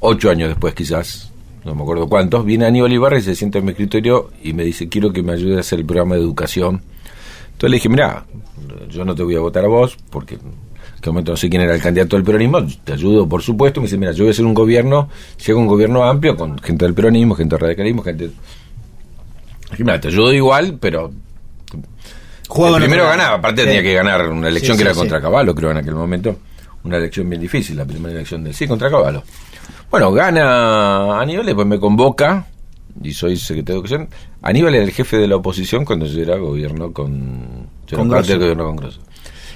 [0.00, 1.32] ocho años después quizás,
[1.64, 4.64] no me acuerdo cuántos, viene Aníbal Ibarra y se sienta en mi escritorio y me
[4.64, 6.82] dice, quiero que me ayude a hacer el programa de educación.
[7.60, 8.24] Entonces le dije, mira,
[8.88, 10.38] yo no te voy a votar a vos porque
[10.98, 13.84] que momento no sé quién era el candidato del peronismo, te ayudo por supuesto, me
[13.84, 16.86] dice, mira, yo voy a hacer un gobierno, si hago un gobierno amplio con gente
[16.86, 18.30] del peronismo, gente del radicalismo, gente...
[19.76, 21.12] Mira, te ayudo igual, pero...
[22.76, 25.96] primero ganaba, aparte tenía que ganar una elección que era contra Caballo, creo en aquel
[25.96, 26.38] momento,
[26.84, 29.22] una elección bien difícil, la primera elección del sí contra Caballo.
[29.90, 32.46] Bueno, gana Aníbal, después me convoca,
[33.02, 34.08] y soy secretario de Educación.
[34.42, 37.68] Aníbal era el jefe de la oposición cuando yo era gobierno con...
[37.86, 39.00] Yo con era gobierno con Grosso.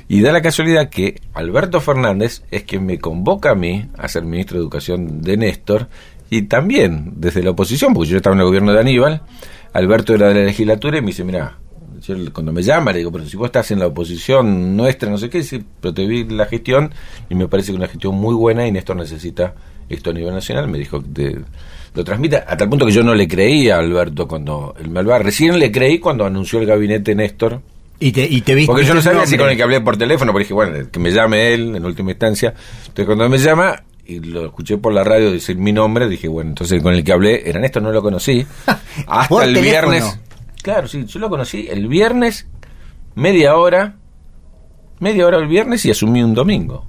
[0.09, 4.24] Y da la casualidad que Alberto Fernández es quien me convoca a mí a ser
[4.24, 5.88] ministro de Educación de Néstor
[6.28, 9.22] y también desde la oposición, porque yo estaba en el gobierno de Aníbal,
[9.72, 11.59] Alberto era de la legislatura y me dice, mira,
[12.33, 15.30] cuando me llama le digo, pero si vos estás en la oposición nuestra, no sé
[15.30, 15.42] qué,
[15.80, 16.92] pero te vi la gestión
[17.30, 19.54] y me parece que una gestión muy buena y Néstor necesita
[19.94, 21.38] esto a nivel nacional, me dijo que
[21.94, 25.00] lo transmita, a tal punto que yo no le creía a Alberto cuando él me
[25.00, 27.61] hablaba, recién le creí cuando anunció el gabinete Néstor
[28.00, 29.96] y te, y te viste Porque yo no sabía si con el que hablé por
[29.96, 32.52] teléfono, porque dije, bueno, que me llame él en última instancia.
[32.80, 36.50] Entonces cuando me llama y lo escuché por la radio decir mi nombre, dije, bueno,
[36.50, 38.44] entonces con el que hablé, eran esto, no lo conocí.
[39.07, 40.18] Hasta el viernes.
[40.62, 42.46] Claro, sí, yo lo conocí el viernes,
[43.14, 43.96] media hora,
[44.98, 46.87] media hora el viernes y asumí un domingo.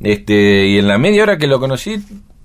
[0.00, 2.02] Este, y en la media hora que lo conocí,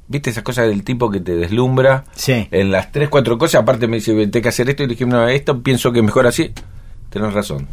[0.08, 2.06] viste esas cosas del tipo que te deslumbra.
[2.14, 2.48] Sí.
[2.52, 5.28] En las tres, cuatro cosas, aparte me dice, tengo que hacer esto, y dije, no,
[5.28, 6.52] esto pienso que mejor así
[7.10, 7.68] tenés razón.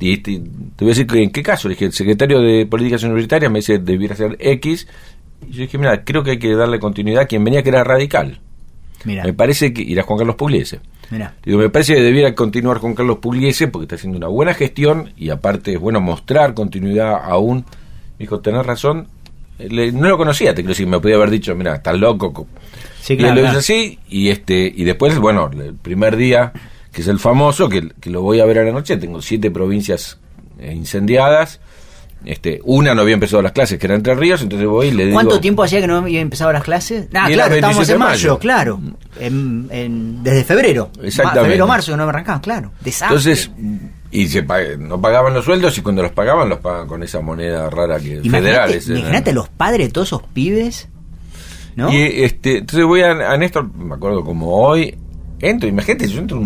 [0.00, 1.68] Y te, te, voy a decir que en qué caso.
[1.68, 4.86] Le dije, el secretario de Políticas Universitarias me dice, debiera ser X.
[5.46, 7.84] Y yo dije, mira, creo que hay que darle continuidad a quien venía que era
[7.84, 8.40] radical.
[9.04, 10.80] Me parece que irá Juan Carlos Pugliese.
[11.44, 15.12] Digo, me parece que debiera continuar con Carlos Pugliese porque está haciendo una buena gestión
[15.16, 17.64] y aparte es bueno mostrar continuidad aún.
[18.18, 19.08] Me dijo, tenés razón.
[19.58, 22.46] No lo conocía, te quiero decir, me podía haber dicho, mira, estás loco.
[23.00, 26.52] Sí, claro, y lo hizo así y este y después, bueno, el primer día
[26.92, 28.96] que es el famoso, que, lo voy a ver a la noche.
[28.96, 30.18] Tengo siete provincias
[30.58, 31.60] eh, incendiadas.
[32.24, 35.04] Este, una no había empezado las clases, que era Entre Ríos, entonces voy y le
[35.04, 35.14] digo...
[35.14, 37.06] ¿Cuánto tiempo hacía que no había empezado las clases?
[37.14, 38.80] Ah, claro, estábamos en mayo, claro.
[39.16, 40.90] desde febrero.
[41.00, 41.42] Exactamente.
[41.42, 42.72] febrero marzo no me arrancaban, claro.
[42.84, 43.52] Entonces,
[44.10, 44.42] y se
[44.78, 48.22] no pagaban los sueldos y cuando los pagaban los pagaban con esa moneda rara que
[48.22, 48.88] federales.
[48.88, 50.88] Imagínate los padres de todos esos pibes,
[51.76, 51.92] ¿no?
[51.92, 54.96] Y este, entonces voy a, a Néstor, me acuerdo como hoy,
[55.40, 56.42] Entro, imagínate, yo entro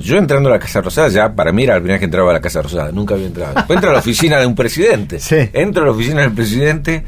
[0.00, 2.30] yo entrando a la Casa Rosada, ya para mí era la primera vez que entraba
[2.30, 3.54] a la Casa Rosada, nunca había entrado.
[3.68, 5.20] entro a la oficina de un presidente.
[5.52, 7.04] Entro a la oficina del presidente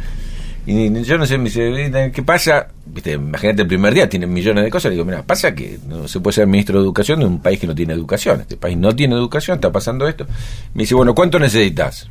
[0.67, 2.69] y yo no sé, me dice, ¿qué pasa?
[2.87, 4.91] Viste, imagínate el primer día, tienen millones de cosas.
[4.91, 7.61] Le digo, mira, pasa que no se puede ser ministro de educación de un país
[7.61, 8.41] que no tiene educación.
[8.41, 10.27] Este país no tiene educación, está pasando esto.
[10.75, 12.09] Me dice, bueno, ¿cuánto necesitas?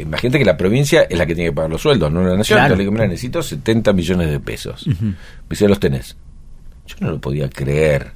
[0.00, 2.58] Imagínate que la provincia es la que tiene que pagar los sueldos, no la nación.
[2.58, 4.86] Entonces le digo, mira, necesito 70 millones de pesos.
[4.86, 5.14] Me
[5.50, 6.16] dice, los tenés.
[6.86, 8.12] Yo no lo podía creer.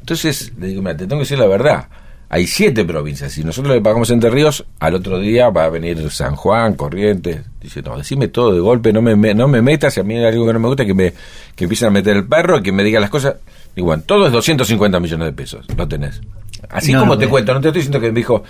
[0.00, 1.88] Entonces le digo, mira, te tengo que decir la verdad.
[2.30, 3.32] Hay siete provincias.
[3.32, 7.42] Si nosotros le pagamos Entre Ríos, al otro día va a venir San Juan, Corrientes.
[7.60, 10.16] Dice, no, decime todo de golpe, no me, me- no me metas, si a mí
[10.16, 11.12] hay algo que no me gusta, que me
[11.56, 13.36] que empiecen a meter el perro, que me diga las cosas.
[13.76, 16.20] Igual, todo es 250 millones de pesos, lo tenés.
[16.68, 17.30] Así No, como no, te no.
[17.30, 18.42] cuento, no te estoy diciendo que me dijo,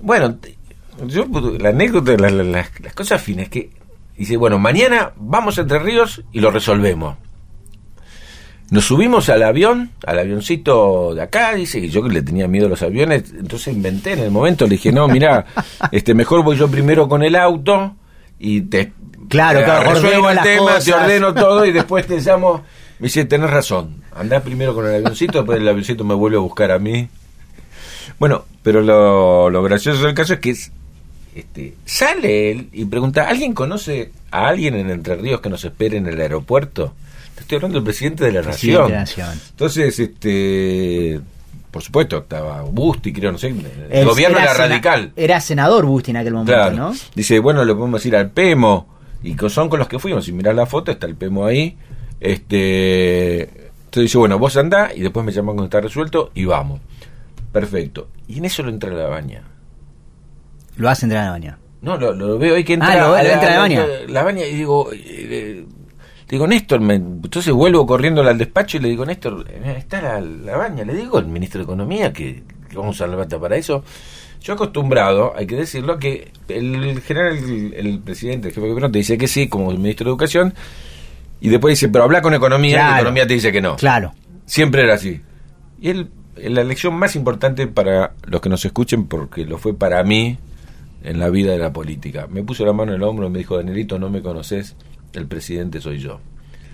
[0.00, 0.36] bueno,
[1.06, 1.26] yo,
[1.58, 3.70] la anécdota, la- la- las, las cosas finas, que
[4.16, 7.16] dice, bueno, mañana vamos a Entre Ríos y lo resolvemos.
[8.72, 12.68] Nos subimos al avión, al avioncito de acá, dice, y yo que le tenía miedo
[12.68, 15.44] a los aviones, entonces inventé en el momento, le dije, no, mira,
[15.92, 17.94] este, mejor voy yo primero con el auto
[18.38, 18.94] y te
[19.28, 20.84] Claro, eh, claro, ordeno el las tema, cosas.
[20.86, 22.64] te ordeno todo y después te llamo.
[22.98, 26.40] Me dice, tenés razón, andás primero con el avioncito, después el avioncito me vuelve a
[26.40, 27.10] buscar a mí.
[28.18, 30.72] Bueno, pero lo, lo gracioso del caso es que es,
[31.34, 35.98] este, sale él y pregunta, ¿alguien conoce a alguien en Entre Ríos que nos espere
[35.98, 36.94] en el aeropuerto?
[37.42, 38.86] Estoy hablando del presidente de la Presidente nación.
[38.88, 39.40] de la nación.
[39.50, 41.20] Entonces, este,
[41.70, 43.54] por supuesto, estaba Busti, creo, no sé,
[43.90, 45.12] el, gobierno era, radical.
[45.16, 46.76] Era senador Busti en aquel momento, Claro.
[46.76, 46.92] ¿no?
[47.14, 48.88] Dice, bueno, le podemos ir al Pemo.
[49.22, 50.24] Y son con los que fuimos.
[50.24, 51.76] Si mirás la foto, está el Pemo ahí.
[52.20, 56.80] Este, entonces dice, bueno, vos andá y después me llaman cuando está resuelto y vamos.
[57.52, 58.08] Perfecto.
[58.28, 59.42] Y en eso lo entra la baña.
[60.76, 61.58] Lo hace entrar a la baña.
[61.82, 63.86] No, lo, lo veo ahí que entra, Ah, lo- a entra la baña.
[64.08, 65.66] La baña y digo, eh,
[66.36, 70.20] digo, Néstor, me- entonces vuelvo corriendo al despacho y le digo, Néstor, eh, está la,
[70.20, 70.84] la baña.
[70.84, 73.84] Le digo al ministro de Economía que, que vamos a usar la bata para eso.
[74.40, 78.90] Yo acostumbrado, hay que decirlo, que el general, el, el presidente, el jefe de gobierno
[78.90, 80.52] te dice que sí, como ministro de Educación,
[81.40, 82.96] y después dice, pero habla con Economía, y Claro.
[82.96, 83.76] Economía te dice que no.
[83.76, 84.12] Claro.
[84.46, 85.20] Siempre era así.
[85.80, 90.02] Y él, la lección más importante para los que nos escuchen, porque lo fue para
[90.02, 90.38] mí
[91.04, 92.26] en la vida de la política.
[92.28, 94.74] Me puso la mano en el hombro y me dijo, Danielito, no me conoces,
[95.18, 96.20] el presidente soy yo.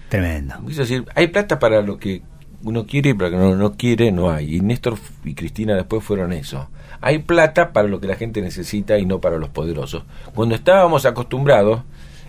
[0.09, 0.55] Tremendo.
[0.67, 2.23] Quiso decir, hay plata para lo que
[2.63, 4.57] uno quiere y para lo que no, no quiere, no hay.
[4.57, 6.69] Y Néstor y Cristina después fueron eso.
[7.01, 10.05] Hay plata para lo que la gente necesita y no para los poderosos.
[10.35, 11.83] Cuando estábamos acostumbrados,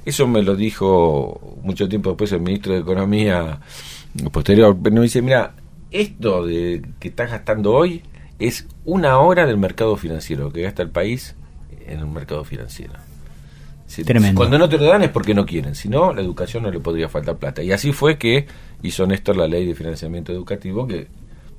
[0.06, 3.60] eso me lo dijo mucho tiempo después el ministro de Economía
[4.32, 5.54] posterior, pero me dice, mira,
[5.92, 8.04] esto de que estás gastando hoy
[8.38, 11.36] es una hora del mercado financiero que gasta el país
[11.86, 12.94] en el mercado financiero.
[14.04, 14.38] Tremendo.
[14.38, 16.80] Cuando no te lo dan es porque no quieren, si no, la educación no le
[16.80, 17.62] podría faltar plata.
[17.64, 18.46] Y así fue que
[18.84, 21.08] hizo Néstor la ley de financiamiento educativo que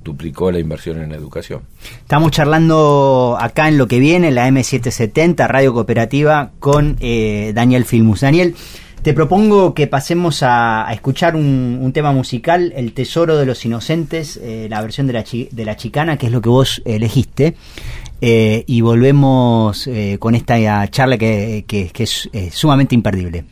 [0.03, 1.61] duplicó la inversión en educación.
[1.99, 8.21] Estamos charlando acá en lo que viene, la M770, Radio Cooperativa, con eh, Daniel Filmus.
[8.21, 8.55] Daniel,
[9.03, 13.63] te propongo que pasemos a, a escuchar un, un tema musical, El Tesoro de los
[13.65, 16.81] Inocentes, eh, la versión de la, chi- de la chicana, que es lo que vos
[16.85, 17.55] elegiste.
[18.23, 23.43] Eh, y volvemos eh, con esta charla que, que- que es eh, sumamente imperdible.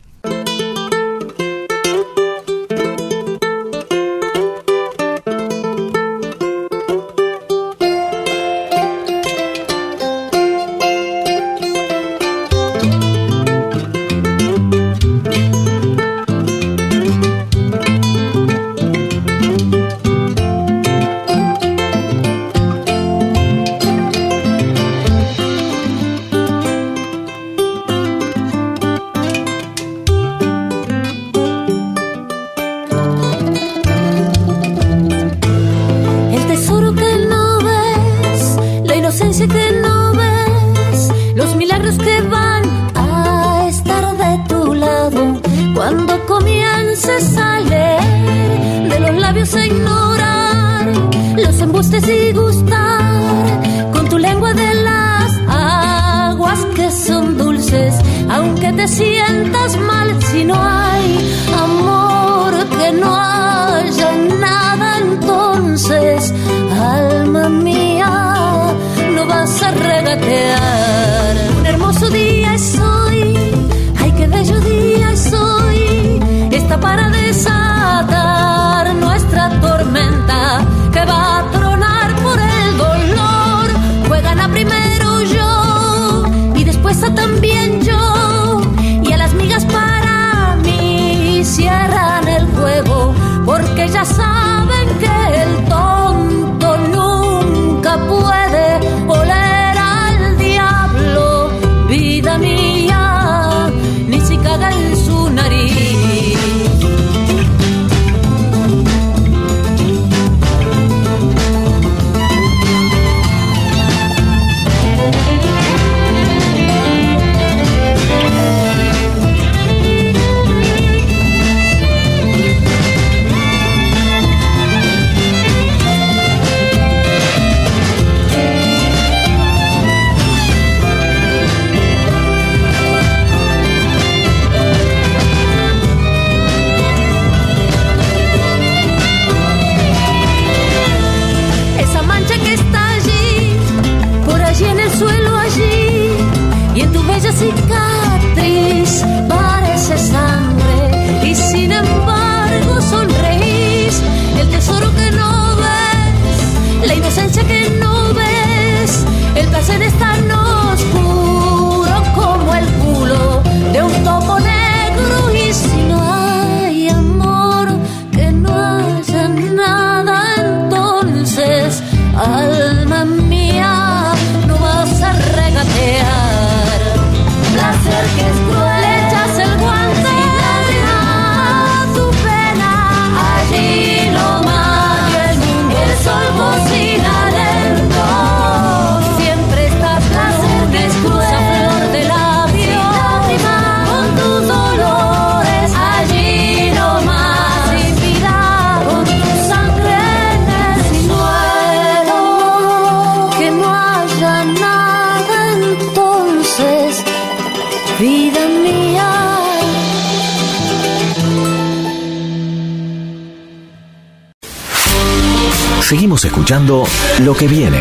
[217.40, 217.78] Que viene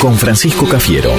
[0.00, 1.12] con Francisco Cafiero.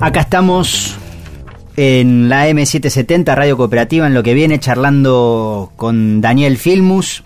[0.00, 0.96] Acá estamos
[1.76, 7.24] en la M770 Radio Cooperativa en lo que viene charlando con Daniel Filmus.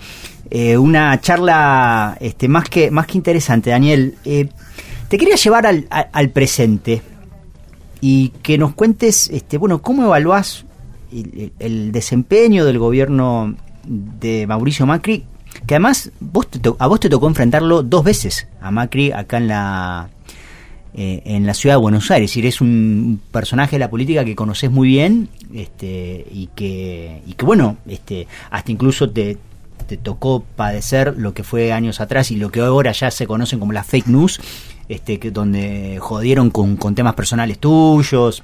[0.50, 4.14] Eh, una charla este, más, que, más que interesante, Daniel.
[4.24, 4.48] Eh,
[5.08, 7.02] te quería llevar al, presente
[8.00, 10.64] y que nos cuentes, este, bueno, cómo evaluás
[11.12, 15.24] el desempeño del gobierno de Mauricio Macri,
[15.66, 19.48] que además vos te a vos te tocó enfrentarlo dos veces a Macri acá en
[19.48, 20.10] la
[20.92, 22.36] eh, en la ciudad de Buenos Aires.
[22.36, 27.44] Es un personaje de la política que conoces muy bien este, y, que, y que,
[27.44, 29.38] bueno, este, hasta incluso te,
[29.86, 33.60] te tocó padecer lo que fue años atrás y lo que ahora ya se conocen
[33.60, 34.40] como las fake news,
[34.88, 38.42] este, que, donde jodieron con, con temas personales tuyos.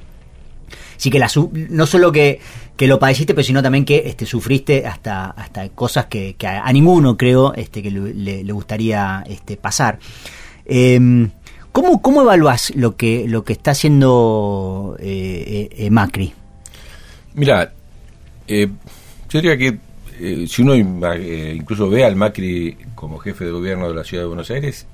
[0.96, 1.28] Así que la,
[1.70, 2.40] no solo que,
[2.76, 6.64] que lo padeciste, pero sino también que este, sufriste hasta, hasta cosas que, que a,
[6.64, 9.98] a ninguno creo este, que le, gustaría este, pasar.
[10.66, 11.28] Eh,
[11.72, 16.32] ¿cómo, ¿Cómo evaluás lo que, lo que está haciendo eh, eh, eh, Macri?
[17.34, 17.72] Mira,
[18.48, 18.68] eh,
[19.28, 19.78] yo diría que
[20.46, 24.50] si uno incluso ve al Macri como jefe de gobierno de la ciudad de Buenos
[24.50, 24.86] Aires,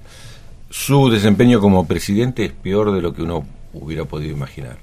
[0.70, 4.78] su desempeño como presidente es peor de lo que uno hubiera podido imaginar.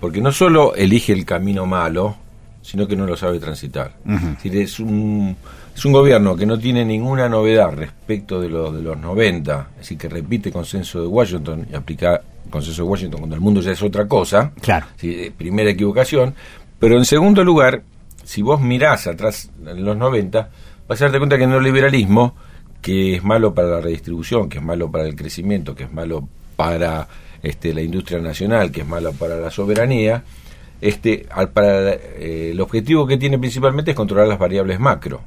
[0.00, 2.16] Porque no solo elige el camino malo,
[2.64, 3.92] sino que no lo sabe transitar.
[4.06, 5.36] Es decir, es un,
[5.76, 9.78] es un gobierno que no tiene ninguna novedad respecto de, lo, de los 90, es
[9.80, 13.72] decir, que repite consenso de Washington y aplica consenso de Washington cuando el mundo ya
[13.72, 14.50] es otra cosa.
[14.62, 14.86] Claro.
[14.96, 16.34] Sí, eh, primera equivocación.
[16.78, 17.82] Pero en segundo lugar,
[18.24, 20.48] si vos mirás atrás en los 90,
[20.88, 22.34] vas a darte cuenta que el neoliberalismo,
[22.80, 26.26] que es malo para la redistribución, que es malo para el crecimiento, que es malo
[26.56, 27.08] para
[27.42, 30.24] este, la industria nacional, que es malo para la soberanía,
[30.80, 35.22] este, al- para eh, el objetivo que tiene principalmente es controlar las variables macro.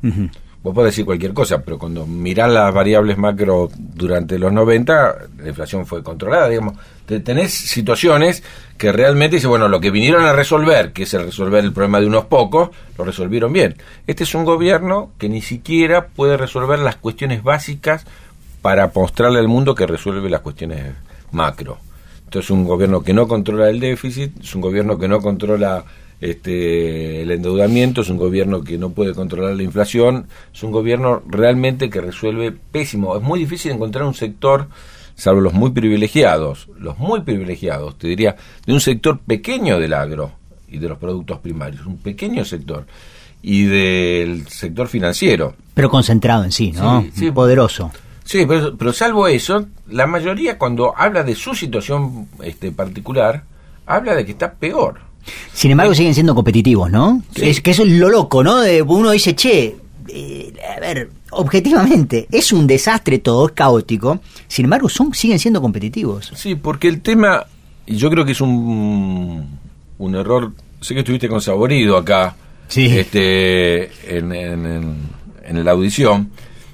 [0.63, 5.47] Vos podés decir cualquier cosa, pero cuando mirás las variables macro durante los 90, la
[5.47, 6.73] inflación fue controlada, digamos.
[7.05, 8.43] Te- Tenés situaciones
[8.77, 11.99] que realmente dice, bueno, lo que vinieron a resolver, que es el resolver el problema
[12.01, 13.75] de unos pocos, lo resolvieron bien.
[14.07, 18.05] Este es un gobierno que ni siquiera puede resolver las cuestiones básicas
[18.61, 20.93] para mostrarle al mundo que resuelve las cuestiones
[21.31, 21.77] macro.
[22.27, 25.85] Entonces, un gobierno que no controla el déficit, es un gobierno que no controla
[26.19, 31.23] este, el endeudamiento, es un gobierno que no puede controlar la inflación, es un gobierno
[31.25, 33.15] realmente que resuelve pésimo.
[33.15, 34.67] Es muy difícil encontrar un sector,
[35.15, 38.35] salvo los muy privilegiados, los muy privilegiados, te diría,
[38.65, 40.33] de un sector pequeño del agro
[40.67, 42.85] y de los productos primarios, un pequeño sector,
[43.41, 45.55] y del sector financiero.
[45.73, 47.03] Pero concentrado en sí, ¿no?
[47.03, 47.31] Sí, sí.
[47.31, 47.89] Poderoso.
[48.27, 53.43] Sí, pero, pero salvo eso, la mayoría cuando habla de su situación este, particular,
[53.85, 54.99] habla de que está peor.
[55.53, 57.21] Sin embargo, siguen siendo competitivos, ¿no?
[57.35, 57.47] Sí.
[57.49, 58.57] Es que eso es lo loco, ¿no?
[58.57, 59.77] De, uno dice, che,
[60.09, 64.19] eh, a ver, objetivamente, es un desastre todo, es caótico.
[64.49, 66.31] Sin embargo, son, siguen siendo competitivos.
[66.35, 67.45] Sí, porque el tema,
[67.85, 69.57] y yo creo que es un,
[69.97, 70.51] un error,
[70.81, 72.35] sé que estuviste con Saborido acá,
[72.67, 72.85] Sí.
[72.97, 73.85] este,
[74.17, 74.95] en, en, en-
[75.45, 76.29] en la audición,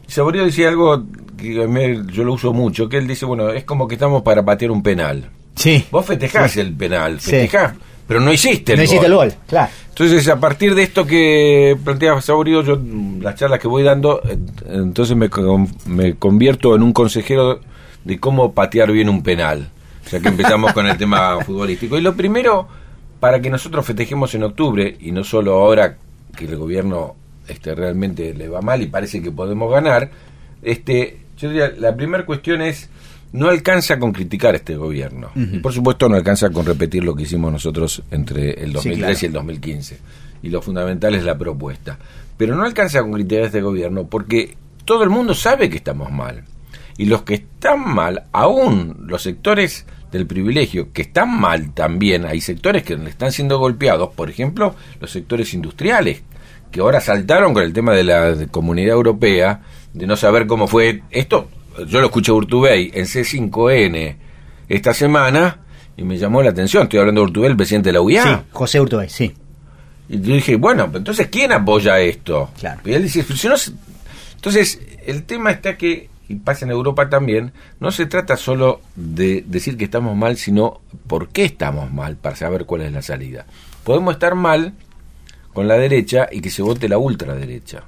[0.07, 1.03] Saborido decía algo
[1.43, 4.71] que yo lo uso mucho, que él dice, bueno, es como que estamos para patear
[4.71, 5.29] un penal.
[5.55, 5.85] Sí.
[5.91, 7.31] Vos festejás el penal, Sí.
[7.31, 7.73] festejás,
[8.07, 9.71] pero no hiciste el No hiciste el gol, claro.
[9.89, 12.79] Entonces, a partir de esto que plantea Saborío, yo
[13.21, 14.21] las charlas que voy dando,
[14.67, 15.29] entonces me,
[15.85, 17.59] me convierto en un consejero
[18.03, 19.69] de cómo patear bien un penal.
[20.11, 21.97] Ya que empezamos con el tema futbolístico.
[21.97, 22.67] Y lo primero,
[23.19, 25.97] para que nosotros festejemos en octubre, y no solo ahora
[26.35, 27.15] que el gobierno
[27.47, 30.09] este, realmente le va mal y parece que podemos ganar,
[30.61, 32.89] este, yo diría, la primera cuestión es,
[33.33, 35.31] no alcanza con criticar este gobierno.
[35.35, 39.17] Y por supuesto no alcanza con repetir lo que hicimos nosotros entre el 2003 claro.
[39.21, 39.99] y el 2015.
[40.43, 41.97] Y lo fundamental es la propuesta.
[42.37, 46.45] Pero no alcanza con criticar este gobierno porque todo el mundo sabe que estamos mal.
[46.97, 52.39] Y los que están mal, aún los sectores del privilegio, que están mal también, hay
[52.39, 56.21] sectores que están siendo golpeados, por ejemplo, los sectores industriales,
[56.71, 59.61] que ahora saltaron con el tema de la comunidad europea,
[59.93, 61.47] de no saber cómo fue esto.
[61.87, 64.15] Yo lo escuché a Urtubey en C5N
[64.69, 65.59] esta semana
[65.97, 66.83] y me llamó la atención.
[66.83, 68.23] Estoy hablando de Urtubey, el presidente de la UIA.
[68.23, 69.33] Sí, José Urtubey, sí.
[70.09, 72.51] Y yo dije, bueno, entonces, ¿quién apoya esto?
[72.59, 72.81] Claro.
[72.85, 73.71] Y él dice, si no se-
[74.35, 79.43] entonces, el tema está que, y pasa en Europa también, no se trata solo de
[79.47, 83.45] decir que estamos mal, sino por qué estamos mal, para saber cuál es la salida.
[83.83, 84.73] Podemos estar mal
[85.53, 87.83] con la derecha y que se vote la ultraderecha.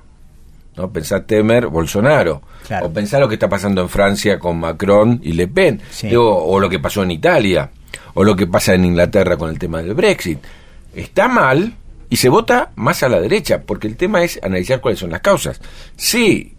[0.78, 0.92] ¿No?
[0.92, 2.42] Pensar Temer, Bolsonaro.
[2.68, 2.88] Claro.
[2.88, 5.82] O pensar lo que está pasando en Francia con Macron y Le Pen.
[5.92, 6.08] Sí.
[6.10, 7.70] Digo, o lo que pasó en Italia.
[8.14, 10.40] O lo que pasa en Inglaterra con el tema del Brexit.
[10.94, 11.74] Está mal,
[12.10, 15.22] y se vota más a la derecha, porque el tema es analizar cuáles son las
[15.22, 15.60] causas.
[15.96, 16.54] Sí,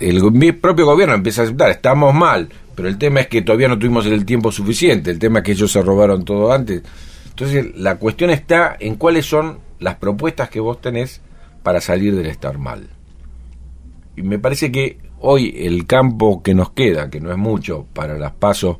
[0.00, 3.68] el mi propio gobierno empieza a aceptar, estamos mal, pero el tema es que todavía
[3.68, 6.82] no tuvimos el tiempo suficiente, el tema es que ellos se robaron todo antes.
[7.28, 11.20] Entonces, la cuestión está en cuáles son las propuestas que vos tenés
[11.62, 12.88] para salir del estar mal.
[14.16, 18.18] Y me parece que hoy el campo que nos queda, que no es mucho, para
[18.18, 18.76] las pasos,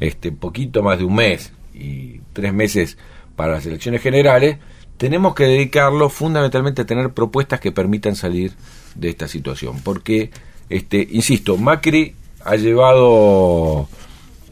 [0.00, 2.98] este, poquito más de un mes y tres meses
[3.36, 4.58] para las elecciones generales,
[4.96, 8.52] tenemos que dedicarlo fundamentalmente a tener propuestas que permitan salir
[8.94, 9.80] de esta situación.
[9.82, 10.30] Porque,
[10.68, 12.14] este, insisto, Macri
[12.44, 13.88] ha llevado,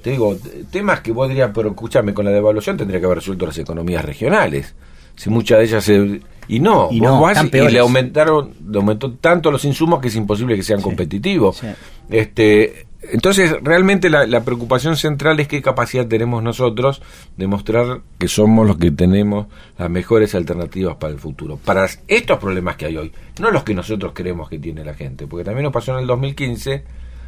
[0.03, 0.37] te digo,
[0.71, 4.05] temas que vos dirías, pero escúchame, con la devaluación tendría que haber resuelto las economías
[4.05, 4.75] regionales.
[5.17, 9.51] Si muchas de ellas se y no, Y no, vas le aumentaron, le aumentó tanto
[9.51, 11.59] los insumos que es imposible que sean competitivos.
[11.59, 11.67] sí.
[12.11, 17.01] Este, entonces, realmente la, la preocupación central es qué capacidad tenemos nosotros
[17.37, 19.47] de mostrar que somos los que tenemos
[19.79, 21.59] las mejores alternativas para el futuro.
[21.65, 25.27] Para estos problemas que hay hoy, no los que nosotros creemos que tiene la gente,
[25.29, 26.85] porque también nos pasó en el 2015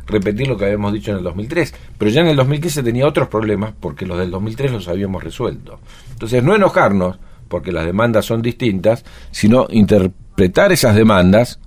[0.07, 3.29] repetir lo que habíamos dicho en el 2003, pero ya en el 2015 tenía otros
[3.29, 5.79] problemas porque los del 2003 los habíamos resuelto.
[6.11, 7.19] Entonces, no enojarnos
[7.51, 11.59] porque las demandas son distintas, sino interpretar esas demandas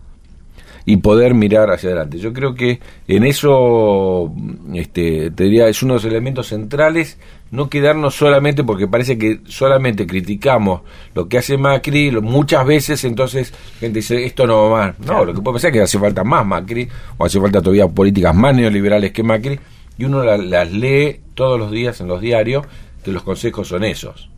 [0.86, 2.18] y poder mirar hacia adelante.
[2.18, 4.34] Yo creo que en eso,
[4.74, 7.18] este, te diría, es uno de los elementos centrales,
[7.52, 10.82] no quedarnos solamente porque parece que solamente criticamos
[11.16, 15.00] lo que hace Macri, lo- muchas veces entonces gente dice, esto no va más.
[15.00, 17.88] No, lo que puede pasar es que hace falta más Macri, o hace falta todavía
[17.88, 19.60] políticas más neoliberales que Macri,
[19.98, 22.66] y uno la- las lee todos los días en los diarios,
[23.06, 24.30] que los consejos son esos.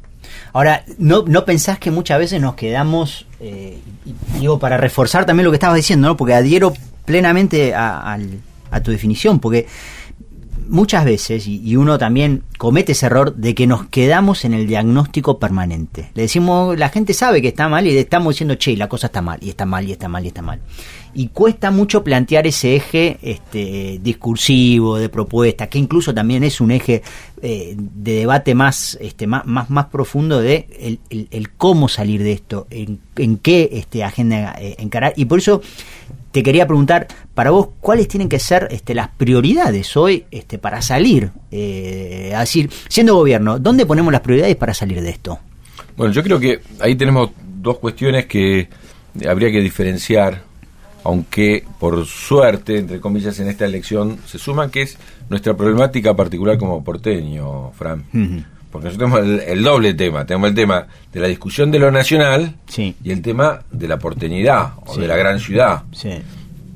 [0.53, 3.80] Ahora, ¿no, ¿no pensás que muchas veces nos quedamos, eh,
[4.39, 6.17] digo, para reforzar también lo que estabas diciendo, ¿no?
[6.17, 6.73] porque adhiero
[7.05, 8.39] plenamente a, al-
[8.71, 9.67] a tu definición, porque
[10.70, 14.68] muchas veces, y, y uno también comete ese error de que nos quedamos en el
[14.68, 16.11] diagnóstico permanente.
[16.13, 19.07] Le decimos, la gente sabe que está mal y le estamos diciendo, che, la cosa
[19.07, 20.59] está mal, y está mal, y está mal, y está mal.
[21.13, 26.72] Y cuesta mucho plantear ese eje este, discursivo, de propuesta, que incluso también es un
[26.72, 27.03] eje
[27.41, 32.34] eh, de debate más, este, más, más, más profundo de el, el- cómo salir de
[32.34, 35.13] esto, en, en qué este, agenda eh, encarar.
[35.16, 35.61] Y por eso
[36.36, 40.81] te quería preguntar, para vos, ¿cuáles tienen que ser este, las prioridades hoy este, para
[40.81, 41.29] salir?
[41.49, 45.39] Eh, a decir, siendo gobierno, ¿dónde ponemos las prioridades para salir de esto?
[45.95, 47.29] Bueno, yo creo que ahí tenemos
[47.61, 48.67] dos cuestiones que
[49.25, 50.41] habría que diferenciar,
[51.05, 54.97] aunque por suerte, entre comillas, en esta elección se suman, que es
[55.29, 58.03] nuestra problemática particular como porteño, Fran.
[58.13, 58.43] Ujú.
[58.76, 60.26] Porque nosotros tenemos el, el doble tema.
[60.26, 62.95] Tenemos el tema de la discusión de lo nacional Sí.
[63.03, 65.01] y el tema de la porteñidad o Sí.
[65.01, 65.84] de la gran ciudad.
[65.91, 66.11] Sí.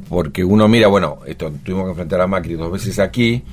[0.07, 3.43] Porque uno mira, bueno, esto tuvimos que enfrentar a Macri dos veces aquí,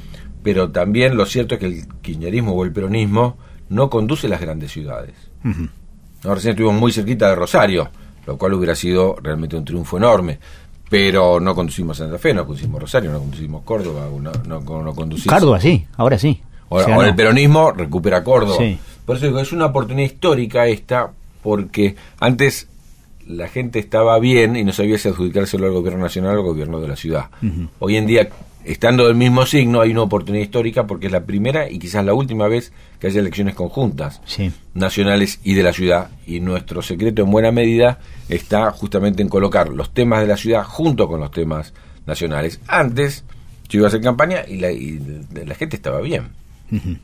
[0.42, 3.36] pero también lo cierto es que el kirchnerismo o el peronismo
[3.68, 5.14] no conduce las grandes ciudades.
[5.44, 5.68] Ujú.
[6.24, 7.88] No, recién estuvimos muy cerquita de Rosario,
[8.26, 10.38] lo cual hubiera sido realmente un triunfo enorme.
[10.88, 15.34] Pero no conducimos Santa Fe, no conducimos Rosario, no conducimos Córdoba, no, no, no conducimos.
[15.36, 16.40] Córdoba, sí, ahora sí.
[16.70, 18.56] Ahora, el peronismo recupera Córdoba.
[18.58, 18.78] Sí.
[19.04, 21.12] Por eso digo, es una oportunidad histórica esta,
[21.42, 22.68] porque antes
[23.26, 26.80] la gente estaba bien y no sabía si adjudicárselo al gobierno nacional o al gobierno
[26.80, 27.26] de la ciudad.
[27.78, 28.28] Hoy en día,
[28.64, 32.14] estando del mismo signo, hay una oportunidad histórica porque es la primera y quizás la
[32.14, 34.50] última vez que haya elecciones conjuntas Sí.
[34.74, 36.08] nacionales y de la ciudad.
[36.26, 37.98] Y nuestro secreto en buena medida
[38.28, 41.74] está justamente en colocar los temas de la ciudad junto con los temas
[42.06, 42.60] nacionales.
[42.66, 43.24] Antes
[43.68, 45.00] yo iba a hacer campaña y la, y
[45.44, 46.28] la gente estaba bien.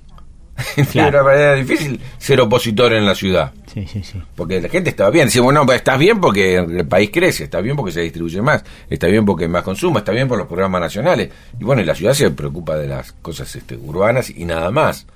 [0.93, 1.29] Claro.
[1.31, 3.53] Era, era difícil ser opositor en la ciudad.
[3.73, 4.21] Sí, sí, sí.
[4.37, 5.27] Porque la gente estaba bien.
[5.27, 8.63] Dice, bueno, pues estás bien porque el país crece, está bien porque se distribuye más,
[8.89, 11.31] está bien porque hay más consumo, está bien por los programas nacionales.
[11.59, 15.07] Y bueno, y la ciudad se preocupa de las cosas este, urbanas y nada más.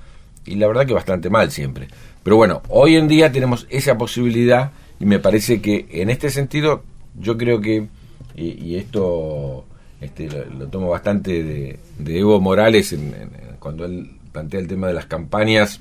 [0.46, 1.88] Y la verdad que bastante mal siempre.
[2.22, 6.82] Pero bueno, hoy en día tenemos esa posibilidad y me parece que en este sentido
[7.20, 7.86] yo creo que,
[8.34, 9.64] y, y esto
[10.00, 14.68] este, lo, lo tomo bastante de, de Evo Morales en- en- cuando él plantea el
[14.68, 15.80] tema de las campañas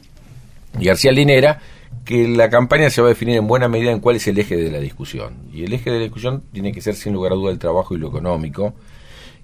[0.80, 1.60] y García Linera,
[2.06, 4.56] que la campaña se va a definir en buena medida en cuál es el eje
[4.56, 5.34] de la discusión.
[5.52, 7.96] Y el eje de la discusión tiene que ser sin lugar a duda el trabajo
[7.96, 8.74] y lo económico,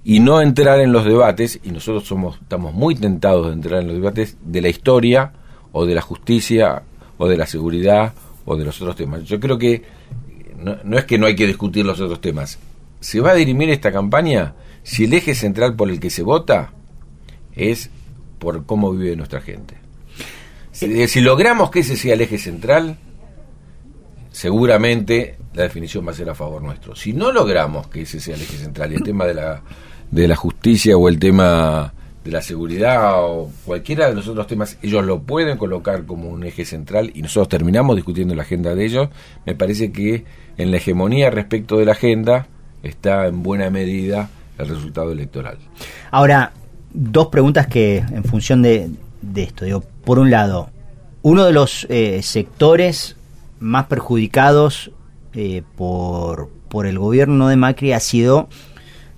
[0.06, 3.88] y no entrar en los debates, y nosotros somos, estamos muy tentados de entrar en
[3.88, 5.34] los debates de la historia,
[5.74, 6.84] o de la justicia,
[7.18, 8.14] o de la seguridad,
[8.46, 9.26] o de los otros temas.
[9.26, 9.84] Yo creo que
[10.58, 12.60] no, no es que no hay que discutir los otros temas.
[13.02, 14.54] Se va a dirimir esta campaña
[14.84, 16.72] si el eje central por el que se vota
[17.54, 17.90] es
[18.42, 19.76] por cómo vive nuestra gente.
[20.72, 22.98] Si, si logramos que ese sea el eje central,
[24.32, 26.96] seguramente la definición va a ser a favor nuestro.
[26.96, 29.62] Si no logramos que ese sea el eje central y el tema de la,
[30.10, 34.80] de la justicia o el tema de la seguridad o cualquiera de los otros temas,
[34.82, 38.86] ellos lo pueden colocar como un eje central y nosotros terminamos discutiendo la agenda de
[38.86, 39.10] ellos,
[39.46, 40.26] me parece que
[40.58, 42.48] en la hegemonía respecto de la agenda
[42.82, 45.60] está en buena medida el resultado electoral.
[46.10, 46.54] Ahora,
[46.94, 48.90] dos preguntas que en función de,
[49.22, 50.70] de esto, digo, por un lado,
[51.22, 53.16] uno de los eh, sectores
[53.60, 54.92] más perjudicados
[55.34, 58.50] eh, por, por el gobierno de Macri ha sido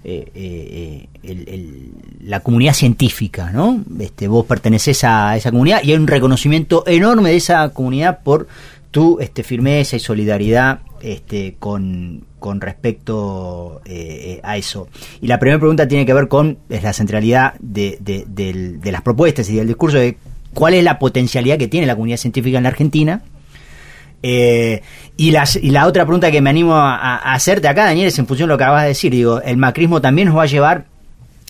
[0.03, 3.81] eh, eh, el- la comunidad científica, ¿no?
[3.99, 8.47] Este, vos perteneces a esa comunidad y hay un reconocimiento enorme de esa comunidad por
[8.93, 14.87] tu este, firmeza y solidaridad este, con, con respecto eh, eh, a eso.
[15.19, 19.01] Y la primera pregunta tiene que ver con es la centralidad de, de- de las
[19.01, 20.15] propuestas y del discurso de
[20.53, 23.23] cuál es la potencialidad que tiene la comunidad científica en la Argentina
[24.21, 24.83] eh,
[25.17, 28.19] y, las, y la otra pregunta que me animo a, a hacerte acá, Daniel, es
[28.19, 29.11] en función de lo que acabas de decir.
[29.11, 30.85] Digo, el macrismo también nos va a llevar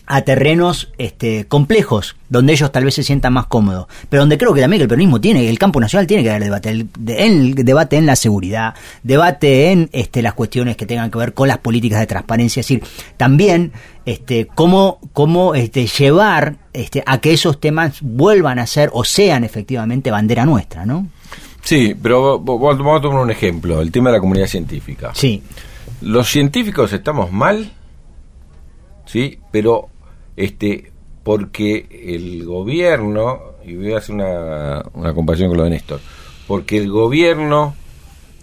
[0.05, 4.53] a terrenos este, complejos, donde ellos tal vez se sientan más cómodos, pero donde creo
[4.53, 7.25] que también que el peronismo tiene, el campo nacional tiene que dar debate, el, de-
[7.25, 8.73] el debate en la seguridad,
[9.03, 12.67] debate en este, las cuestiones que tengan que ver con las políticas de transparencia, es
[12.67, 12.83] decir,
[13.15, 13.71] también
[14.05, 19.45] este, cómo, cómo este, llevar este, a que esos temas vuelvan a ser o sean
[19.45, 21.07] efectivamente bandera nuestra, ¿no?
[21.63, 25.11] Sí, pero vamos a tomar un ejemplo, el tema de la comunidad científica.
[25.13, 25.41] Sí,
[26.01, 27.71] Los científicos estamos mal,
[29.05, 29.87] sí, pero
[30.35, 30.91] este
[31.23, 36.01] porque el gobierno, y voy a hacer una, una comparación con lo de Néstor,
[36.47, 37.75] porque el gobierno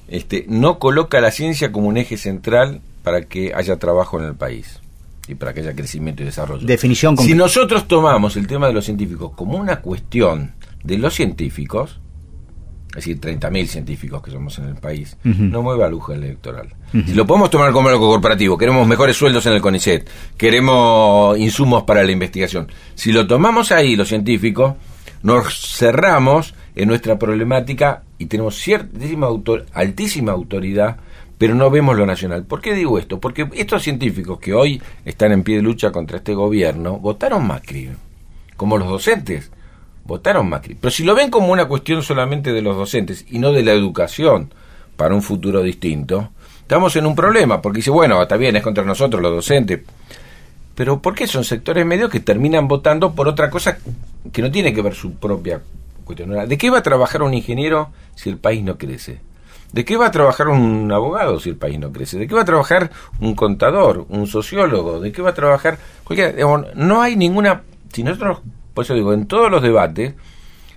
[0.09, 4.35] este, no coloca la ciencia como un eje central para que haya trabajo en el
[4.35, 4.81] país
[5.29, 6.67] y para que haya crecimiento y desarrollo.
[6.67, 12.01] Definición Si nosotros tomamos el tema de los científicos como una cuestión de los científicos,
[12.91, 16.75] es decir, 30.000 científicos que somos en el país, no mueve a lujo el electoral.
[16.93, 21.85] Si lo podemos tomar como algo corporativo, queremos mejores sueldos en el CONICET, queremos insumos
[21.85, 22.67] para la investigación.
[22.97, 24.75] Si lo tomamos ahí, los científicos,
[25.23, 30.97] nos cerramos en nuestra problemática y tenemos ciertísima autor- altísima autoridad,
[31.39, 32.45] pero no vemos lo nacional.
[32.45, 33.21] ¿Por qué digo esto?
[33.21, 37.91] Porque estos científicos que hoy están en pie de lucha contra este gobierno, votaron Macri,
[38.57, 39.51] como los docentes
[40.05, 40.75] votaron Macri.
[40.75, 43.73] Pero si lo ven como una cuestión solamente de los docentes y no de la
[43.73, 44.53] educación
[44.97, 46.31] para un futuro distinto,
[46.63, 49.81] estamos en un problema, porque dice, bueno, está bien, es contra nosotros los docentes,
[50.75, 53.79] pero ¿por qué son sectores medios que terminan votando por otra cosa
[54.33, 55.61] que no tiene que ver su propia
[56.05, 56.49] cuestión?
[56.49, 59.21] ¿De qué va a trabajar un ingeniero si el país no crece?
[59.73, 62.19] ¿De qué va a trabajar un abogado si el país no crece?
[62.19, 62.91] ¿De qué va a trabajar
[63.21, 65.01] un contador, un sociólogo?
[65.01, 66.35] ¿De qué va a trabajar cualquiera?
[66.75, 67.63] No hay ninguna...
[67.93, 68.39] Si nosotros,
[68.75, 70.15] por eso digo, en todos los debates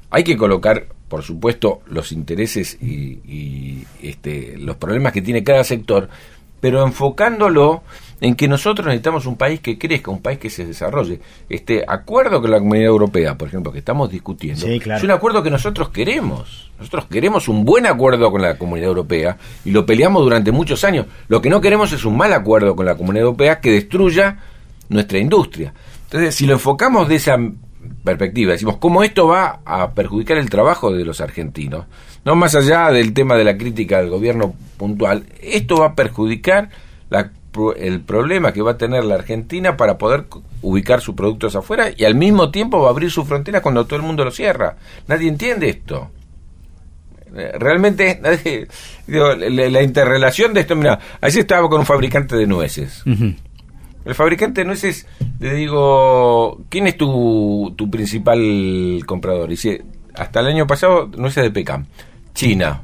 [0.09, 5.63] hay que colocar, por supuesto, los intereses y, y, este, los problemas que tiene cada
[5.63, 6.09] sector,
[6.59, 7.83] pero enfocándolo
[8.21, 11.19] en que nosotros necesitamos un país que crezca, un país que se desarrolle.
[11.49, 14.97] Este acuerdo con la Comunidad Europea, por ejemplo, que estamos discutiendo, Sí, claro.
[14.99, 16.71] es un acuerdo que nosotros queremos.
[16.79, 21.07] Nosotros queremos un buen acuerdo con la Comunidad Europea y lo peleamos durante muchos años.
[21.27, 24.37] Lo que no queremos es un mal acuerdo con la Comunidad Europea que destruya
[24.87, 25.73] nuestra industria.
[26.05, 27.37] Entonces, si lo enfocamos de esa
[28.03, 31.85] perspectiva, decimos, ¿cómo esto va a perjudicar el trabajo de los argentinos?
[32.25, 36.69] No más allá del tema de la crítica al gobierno puntual, esto va a perjudicar
[37.77, 40.25] el problema que va a tener la Argentina para poder
[40.61, 43.97] ubicar sus productos afuera y al mismo tiempo va a abrir sus fronteras cuando todo
[43.97, 44.75] el mundo lo cierra.
[45.07, 46.09] Nadie entiende esto.
[47.35, 48.19] Eh, Realmente,
[49.07, 53.03] digo, la, la interrelación de esto, mira, ayer estaba con un fabricante de nueces.
[54.05, 55.07] El fabricante de nueces,
[55.39, 59.49] le digo, ¿quién es tu, tu principal comprador?
[59.49, 59.81] Dice,
[60.15, 61.85] hasta el año pasado, nueces de Pecam,
[62.33, 62.81] China.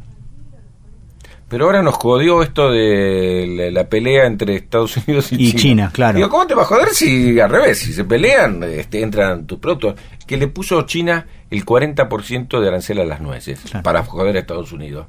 [1.49, 5.89] Pero ahora nos jodió esto de la, la pelea entre Estados Unidos y, Y China,
[5.91, 6.15] claro.
[6.17, 9.57] Digo, ¿cómo te va a joder si al revés, si se pelean, este, entran tus
[9.57, 9.95] productos?
[10.27, 13.81] Que le puso China el 40% de arancel a las nueces Claro.
[13.83, 15.07] para joder a Estados Unidos.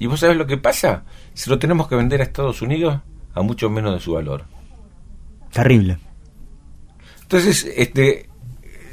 [0.00, 1.04] ¿Y vos sabés lo que pasa?
[1.34, 2.98] Se lo tenemos que vender a Estados Unidos
[3.34, 4.44] a mucho menos de su valor.
[5.56, 5.96] Terrible.
[7.22, 8.28] Entonces, este,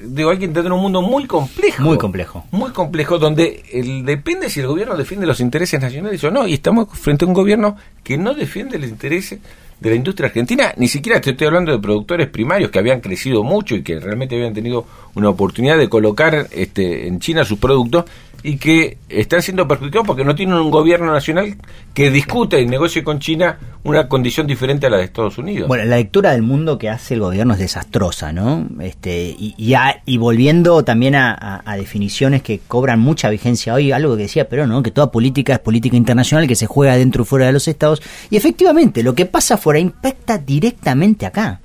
[0.02, 1.84] digo, hay que entender un mundo muy complejo.
[1.84, 2.46] Muy complejo.
[2.52, 6.48] Muy complejo, donde el, depende si el gobierno defiende los intereses nacionales o no.
[6.48, 9.40] Y estamos frente a un gobierno que no defiende los intereses
[9.78, 10.74] de la industria argentina.
[10.78, 14.36] Ni siquiera te estoy hablando de productores primarios que habían crecido mucho y que realmente
[14.36, 14.86] habían tenido
[15.16, 18.06] una oportunidad de colocar este, en China sus productos
[18.46, 21.56] y que están siendo perjudicados porque no tienen un gobierno nacional
[21.94, 25.68] que discute y negocie con China una condición diferente a la de Estados Unidos.
[25.70, 28.68] Bueno, la lectura del mundo que hace el gobierno es desastrosa, ¿no?
[28.82, 34.16] Este, y, y, a- y volviendo también a, definiciones que cobran mucha vigencia hoy, algo
[34.18, 34.84] que decía pero ¿no?
[34.84, 38.02] Que toda política es política internacional que se juega dentro y fuera de los estados.
[38.30, 41.62] Y efectivamente, lo que pasa fuera impacta directamente acá.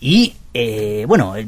[0.00, 1.46] Y eh, bueno, eh,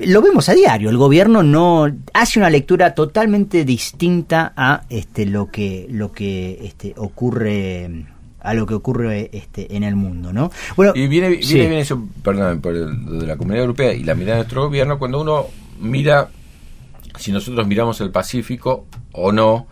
[0.00, 0.90] lo vemos a diario.
[0.90, 6.94] El gobierno no hace una lectura totalmente distinta a este lo que lo que este,
[6.96, 8.06] ocurre
[8.40, 10.52] a lo que ocurre este, en el mundo, ¿no?
[10.76, 14.14] Bueno, y viene, viene bien eso, perdón, por el, de la Comunidad Europea y la
[14.14, 15.46] mirada de nuestro gobierno cuando uno
[15.80, 16.28] mira
[17.18, 19.66] si nosotros miramos el Pacífico o no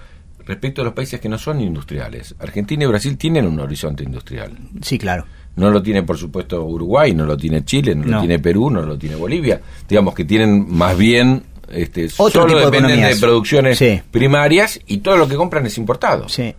[0.46, 2.34] respecto a los países que no son industriales.
[2.38, 4.56] Argentina y Brasil tienen un horizonte industrial.
[4.80, 5.26] Sí, claro.
[5.54, 8.82] No lo tiene, por supuesto, Uruguay, no lo tiene Chile, no, lo tiene Perú, no
[8.82, 9.60] lo tiene Bolivia.
[9.88, 15.36] Digamos que tienen más bien este, solo dependen de, producciones primarias y todo lo que
[15.36, 16.28] compran es importado.
[16.28, 16.54] Sí.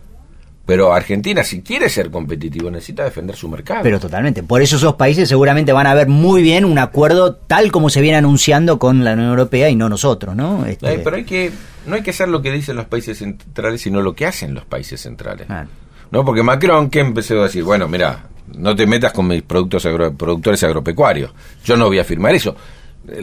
[0.66, 3.80] Pero Argentina, si quiere ser competitivo, necesita defender su mercado.
[3.82, 4.42] Pero totalmente.
[4.42, 8.00] Por eso esos países seguramente van a ver muy bien un acuerdo tal como se
[8.00, 10.64] viene anunciando con la Unión Europea y no nosotros, ¿no?
[10.64, 10.98] Este...
[11.00, 11.52] pero hay que,
[11.86, 14.64] no hay que hacer lo que dicen los países centrales, sino lo que hacen los
[14.64, 15.46] países centrales.
[16.10, 16.24] ¿No?
[16.24, 17.62] Porque Macron, ¿qué empezó a decir?
[17.62, 19.82] Bueno, mira, no te metas con mis productos
[20.16, 21.32] productores agropecuarios.
[21.64, 22.54] Yo no voy a firmar eso.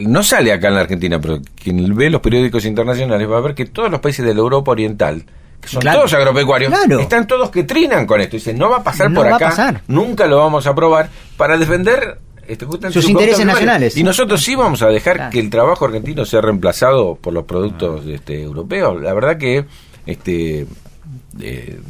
[0.00, 3.54] No sale acá en la Argentina, pero quien ve los periódicos internacionales va a ver
[3.54, 5.24] que todos los países de la Europa Oriental
[5.60, 8.36] que son todos agropecuarios, están todos que trinan con esto.
[8.36, 12.18] Dicen, no va a pasar por acá, nunca lo vamos a aprobar, para defender
[12.48, 13.96] este, sus intereses nacionales.
[13.96, 18.04] Y nosotros sí vamos a dejar que el trabajo argentino sea reemplazado por los productos
[18.06, 19.00] este, europeos.
[19.00, 19.64] La verdad que,
[20.04, 20.66] este,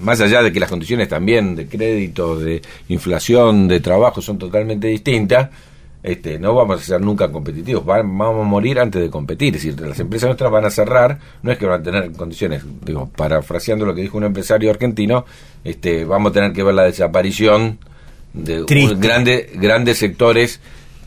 [0.01, 4.87] más allá de que las condiciones también de crédito, de inflación, de trabajo son totalmente
[4.87, 5.51] distintas,
[6.03, 9.55] este, no vamos a ser nunca competitivos, vamos a morir antes de competir.
[9.55, 12.65] Es decir, las empresas nuestras van a cerrar, no es que van a tener condiciones,
[12.85, 15.25] digo, parafraseando lo que dijo un empresario argentino,
[15.63, 17.79] este, vamos a tener que ver la desaparición
[18.33, 18.65] de
[18.99, 20.61] grandes grandes sectores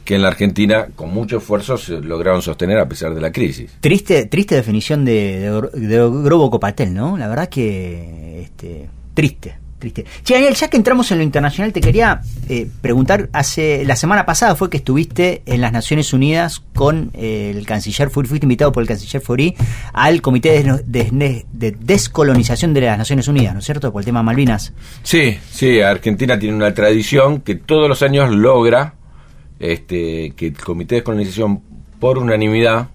[0.06, 3.76] que en la Argentina con mucho esfuerzo se lograron sostener a pesar de la crisis.
[3.82, 7.18] Triste, triste definición de, de, Grobo Copatel, ¿no?
[7.18, 9.58] La verdad que este, triste.
[9.78, 10.06] Triste.
[10.24, 14.26] Che, Daniel, ya que entramos en lo internacional, te quería eh, preguntar, hace la semana
[14.26, 18.72] pasada fue que estuviste en las Naciones Unidas con eh, el canciller Furi, fuiste invitado
[18.72, 19.54] por el canciller Furi
[19.92, 23.92] al Comité de, Descolonización de las Naciones Unidas, ¿no es cierto?
[23.92, 24.72] Por el tema Malvinas.
[25.04, 28.94] Sí, sí, Argentina tiene una tradición que todos los años logra
[29.60, 31.62] este, que el Comité de Descolonización,
[32.00, 32.90] por unanimidad,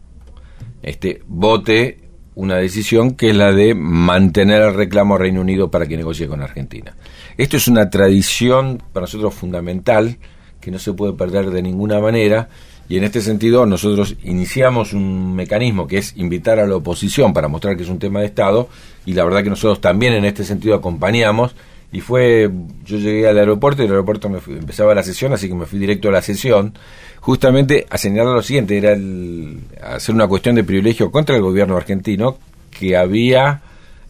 [0.82, 1.98] este, vote
[2.34, 6.42] una decisión que es la de mantener el reclamo Reino Unido para que negocie con
[6.42, 6.96] Argentina.
[7.36, 10.16] Esto es una tradición para nosotros fundamental
[10.60, 12.48] que no se puede perder de ninguna manera
[12.88, 17.48] y en este sentido nosotros iniciamos un mecanismo que es invitar a la oposición para
[17.48, 18.68] mostrar que es un tema de Estado
[19.06, 21.54] y la verdad que nosotros también en este sentido acompañamos
[21.92, 22.50] y fue,
[22.84, 25.78] yo llegué al aeropuerto y el aeropuerto me empezaba la sesión, así que me fui
[25.78, 26.74] directo a la sesión,
[27.20, 31.76] justamente a señalar lo siguiente, era el, hacer una cuestión de privilegio contra el gobierno
[31.76, 32.38] argentino
[32.70, 33.62] que había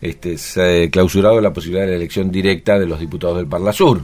[0.03, 4.03] este, clausurado la posibilidad de la elección directa de los diputados del Parla Sur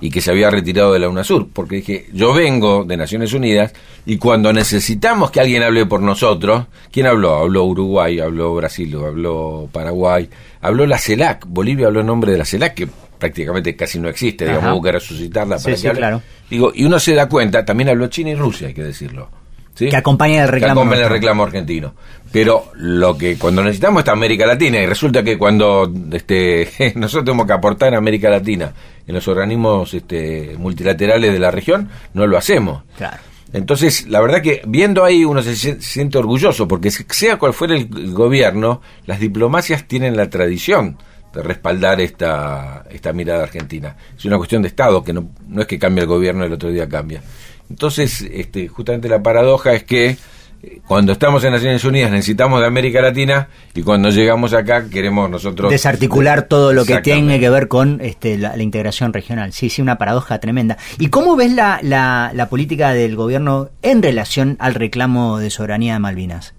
[0.00, 3.72] y que se había retirado de la UNASUR, porque dije, yo vengo de Naciones Unidas
[4.04, 7.36] y cuando necesitamos que alguien hable por nosotros, ¿quién habló?
[7.36, 10.28] Habló Uruguay, habló Brasil, habló Paraguay,
[10.60, 12.88] habló la CELAC, Bolivia habló en nombre de la CELAC, que
[13.18, 16.22] prácticamente casi no existe, digamos, hubo que resucitarla para que claro.
[16.48, 19.28] Digo, y uno se da cuenta, también habló China y Rusia, hay que decirlo.
[19.74, 19.88] ¿sí?
[19.88, 20.74] Que acompaña el reclamo.
[20.74, 21.94] Que acompaña el reclamo argentino.
[22.32, 27.46] Pero lo que cuando necesitamos está América Latina, y resulta que cuando este, nosotros tenemos
[27.46, 28.72] que aportar en América Latina
[29.06, 32.82] en los organismos este, multilaterales de la región, no lo hacemos.
[32.96, 33.18] Claro.
[33.52, 38.12] Entonces, la verdad que viendo ahí uno se siente orgulloso, porque sea cual fuera el
[38.12, 40.98] gobierno, las diplomacias tienen la tradición
[41.36, 43.94] de respaldar esta, esta mirada argentina.
[44.16, 46.70] Es una cuestión de Estado, que no, no es que cambie el gobierno el otro
[46.70, 47.22] día cambia.
[47.68, 50.16] Entonces, este, justamente la paradoja es que
[50.62, 55.28] eh, cuando estamos en Naciones Unidas necesitamos de América Latina y cuando llegamos acá queremos
[55.28, 59.52] nosotros desarticular todo lo que tiene que ver con este, la, integración regional.
[59.52, 60.78] Sí, sí, una paradoja tremenda.
[60.98, 65.94] ¿Y cómo ves la, la, la política del gobierno en relación al reclamo de soberanía
[65.94, 66.54] de Malvinas?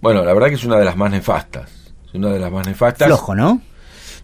[0.00, 1.70] Bueno, la verdad que es una de las más nefastas.
[2.06, 3.06] Es una de las más nefastas.
[3.06, 3.60] Flojo, ¿no?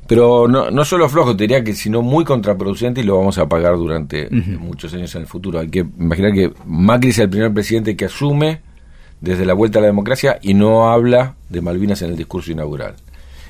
[0.06, 3.48] Pero no, no solo flojo, te diría que sino muy contraproducente y lo vamos a
[3.48, 5.60] pagar durante muchos años en el futuro.
[5.60, 8.60] Hay que imaginar que Macri es el primer presidente que asume
[9.20, 12.96] desde la vuelta a la democracia y no habla de Malvinas en el discurso inaugural.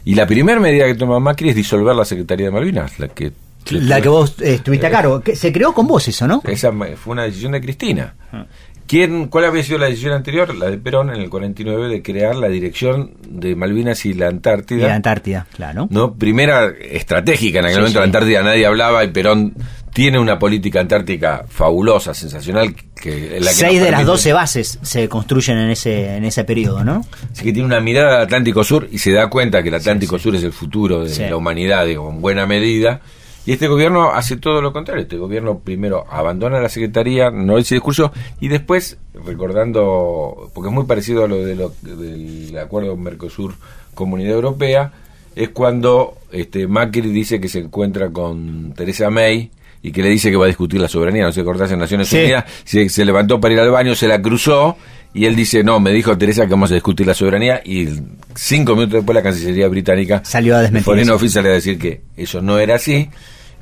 [0.05, 3.33] Y la primera medida que toma Macri es disolver la Secretaría de Malvinas, la que
[3.71, 5.23] la que vos eh, estuviste a cargo.
[5.35, 6.43] Se creó con vos eso, ¿no?
[6.45, 8.15] Esa fue una decisión de Cristina.
[8.31, 8.47] Ah.
[8.87, 10.55] ¿Quién, ¿Cuál había sido la decisión anterior?
[10.55, 14.85] La de Perón en el 49 de crear la dirección de Malvinas y la Antártida.
[14.85, 15.89] Y la Antártida, claro.
[15.91, 16.15] ¿no?
[16.15, 19.55] Primera estratégica, en aquel momento la Antártida nadie hablaba y Perón
[19.95, 22.75] tiene una política antártica fabulosa, sensacional.
[23.01, 26.85] Que, la que Seis de las doce bases se construyen en ese, en ese periodo,
[26.85, 27.07] ¿no?
[27.33, 30.19] Así que tiene una mirada al Atlántico Sur y se da cuenta que el Atlántico
[30.19, 33.01] Sur es el futuro de la humanidad, digo, en buena medida
[33.47, 35.03] Y este gobierno hace todo lo contrario.
[35.03, 40.85] Este gobierno primero abandona la Secretaría, no ese discurso, y después, recordando, porque es muy
[40.85, 44.93] parecido a lo, de lo del acuerdo Mercosur-Comunidad Europea,
[45.37, 49.51] es cuando este, Macri dice que se encuentra con Teresa May
[49.83, 51.25] y que le dice que va a discutir la soberanía.
[51.25, 52.17] No sé, acordás en Naciones Sí.
[52.19, 54.77] Unidas, se, se levantó para ir al baño, se la cruzó
[55.15, 57.89] y él dice, no, me dijo Teresa que vamos a discutir la soberanía y
[58.35, 61.15] cinco minutos después la Cancillería británica Salió a desmentir Foreign eso.
[61.15, 63.09] Office salió a decir que eso no era así.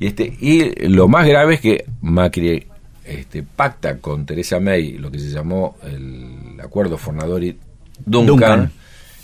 [0.00, 2.66] Y, este, y lo más grave es que Macri
[3.04, 8.72] este, pacta con Teresa May lo que se llamó el acuerdo Fornadori-Duncan, Duncan.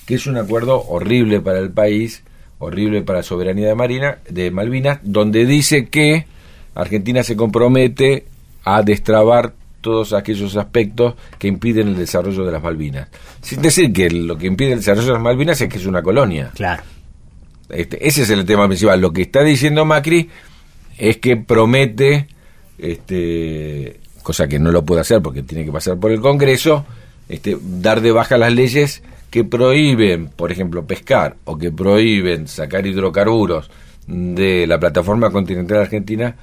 [0.04, 2.22] que es un acuerdo horrible para el país,
[2.58, 6.26] horrible para la soberanía de, Marina, de Malvinas, donde dice que
[6.74, 8.26] Argentina se compromete
[8.64, 13.08] a destrabar todos aquellos aspectos que impiden el desarrollo de las Malvinas.
[13.40, 16.02] Sin decir que lo que impide el desarrollo de las Malvinas es que es una
[16.02, 16.50] colonia.
[16.54, 16.82] Claro.
[17.68, 19.00] Este, ese es el tema principal.
[19.00, 20.28] Lo que está diciendo Macri
[20.96, 22.28] es que promete,
[22.78, 26.84] este, cosa que no lo puede hacer porque tiene que pasar por el Congreso,
[27.28, 32.86] este, dar de baja las leyes que prohíben, por ejemplo, pescar o que prohíben sacar
[32.86, 33.70] hidrocarburos
[34.06, 36.34] de la plataforma continental argentina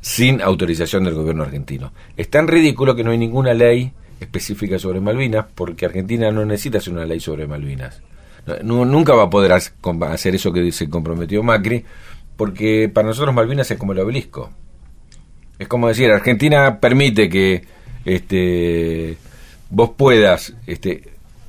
[0.00, 1.92] sin autorización del gobierno argentino.
[2.16, 6.78] Es tan ridículo que no hay ninguna ley específica sobre Malvinas porque Argentina no necesita
[6.78, 8.02] hacer una ley sobre Malvinas.
[8.62, 11.84] Nunca va a poder hacer eso que se comprometió Macri,
[12.36, 14.50] porque para nosotros Malvinas es como el obelisco.
[15.58, 17.62] Es como decir, Argentina permite que
[18.04, 19.18] este,
[19.68, 21.02] vos puedas este,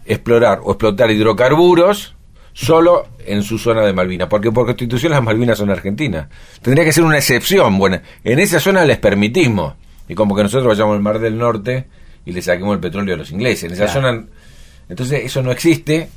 [0.05, 2.15] explorar o explotar hidrocarburos
[2.53, 6.27] solo en su zona de Malvinas, porque por constitución las Malvinas son argentinas.
[6.61, 7.77] Tendría que ser una excepción.
[7.77, 9.73] Bueno, en esa zona les permitimos.
[10.07, 11.85] Y como que nosotros vayamos al Mar del Norte
[12.25, 13.63] y le saquemos el petróleo a los ingleses.
[13.65, 14.01] En esa Claro.
[14.01, 14.25] zona.
[14.89, 16.09] Entonces, eso no existe.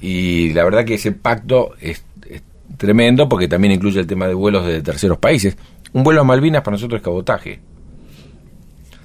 [0.00, 2.42] Y la verdad que ese pacto es, es
[2.76, 5.56] tremendo porque también incluye el tema de vuelos de terceros países.
[5.92, 7.60] Un vuelo a Malvinas para nosotros es cabotaje.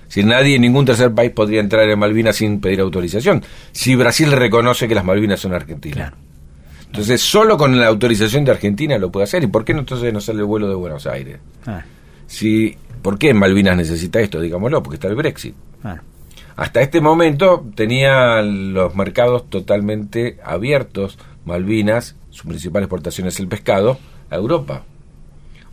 [0.08, 3.44] Si nadie, ningún tercer país podría entrar en Malvinas sin pedir autorización.
[3.74, 5.98] Si Brasil reconoce que las Malvinas son argentinas.
[6.12, 6.18] Claro.
[6.96, 9.44] Entonces, solo con la autorización de Argentina lo puede hacer.
[9.44, 11.40] ¿Y por qué entonces no sale el vuelo de Buenos Aires?
[11.66, 11.84] Ah,
[12.26, 14.40] Si, ¿Por qué Malvinas necesita esto?
[14.40, 15.56] Digámoslo, porque está el Brexit.
[15.82, 16.02] claro.
[16.56, 24.00] Hasta este momento tenía los mercados totalmente abiertos, Malvinas, su principal exportación es el pescado,
[24.30, 24.84] a Europa.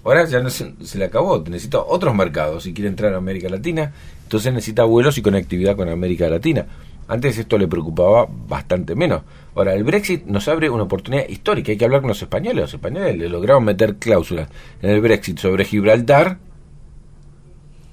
[0.04, 3.48] Ahora ya no se, se le acabó, necesita otros mercados si quiere entrar a América
[3.48, 3.92] Latina,
[4.24, 6.66] entonces necesita vuelos y conectividad con América Latina.
[7.12, 9.22] Antes esto le preocupaba bastante menos.
[9.54, 12.62] Ahora, el Brexit nos abre una oportunidad histórica, hay que hablar con los españoles.
[12.62, 14.48] Los españoles le lograron meter cláusulas
[14.80, 16.38] en el Brexit sobre Gibraltar,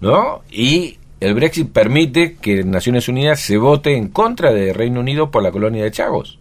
[0.02, 0.42] ¿no?
[0.50, 5.44] Y el Brexit permite que Naciones Unidas se vote en contra de Reino Unido por
[5.44, 6.40] la colonia de Chagos.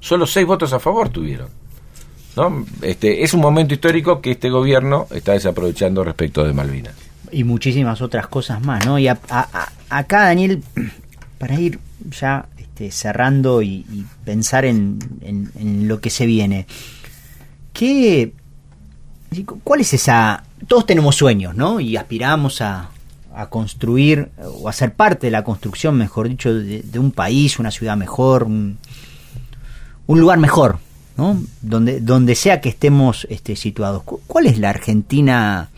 [0.00, 1.48] Solo seis votos a favor tuvieron.
[2.36, 2.66] ¿no?
[2.82, 6.94] Este, es un momento histórico que este gobierno está desaprovechando respecto de Malvinas.
[7.30, 8.98] y muchísimas otras cosas más, ¿no?
[8.98, 9.18] Y a-
[9.88, 10.62] acá, Daniel,
[11.44, 11.78] para ir
[12.18, 16.66] ya este, cerrando y, y pensar en, en- en lo que se viene,
[17.74, 18.32] ¿qué,
[19.62, 20.42] ¿cuál es esa...
[20.66, 21.80] Todos tenemos sueños, ¿no?
[21.80, 22.88] Y aspiramos a,
[23.34, 27.58] a construir o a ser parte de la construcción, mejor dicho, de, de un país,
[27.58, 28.78] una ciudad mejor, un,
[30.06, 30.78] un lugar mejor,
[31.18, 31.42] ¿no?
[31.60, 34.02] Donde, donde sea que estemos este, situados.
[34.04, 35.68] Cu- ¿Cuál es la Argentina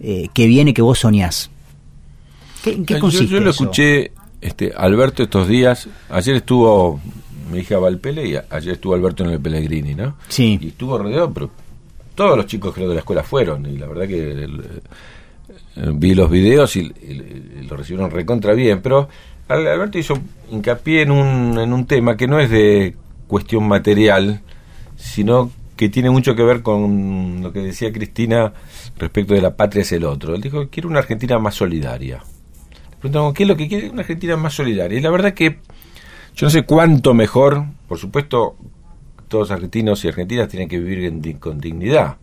[0.00, 1.48] eh, que viene que vos soñás?
[2.64, 3.62] ¿Qué, ¿En qué Yo- consiste yo, lo eso?
[3.62, 4.10] escuché
[4.40, 5.88] este, Alberto estos días.
[6.08, 7.00] Ayer estuvo
[7.50, 10.16] mi hija Valpele y ayer estuvo Alberto en el Pellegrini, ¿no?
[10.28, 10.58] Sí.
[10.60, 11.50] Y estuvo rodeado, pero
[12.14, 14.60] todos los chicos creo de la escuela fueron y la verdad que el-
[15.76, 19.08] eh, vi los videos y, y- y lo recibieron recontra bien, pero
[19.48, 20.14] Al- Alberto hizo
[20.50, 22.94] hincapié en un, en un tema que no es de
[23.26, 24.40] cuestión material,
[24.96, 28.52] sino que tiene mucho que ver con lo que decía Cristina
[28.98, 30.34] respecto de la patria es el otro.
[30.34, 32.22] Él dijo, quiero una Argentina más solidaria.
[33.00, 33.90] Preguntamos, ¿qué es lo que quiere?
[33.90, 34.98] Una Argentina más solidaria.
[34.98, 35.58] Y la verdad que
[36.36, 38.56] yo no sé cuánto mejor, por supuesto,
[39.28, 42.16] todos argentinos y argentinas tienen que vivir en con dignidad.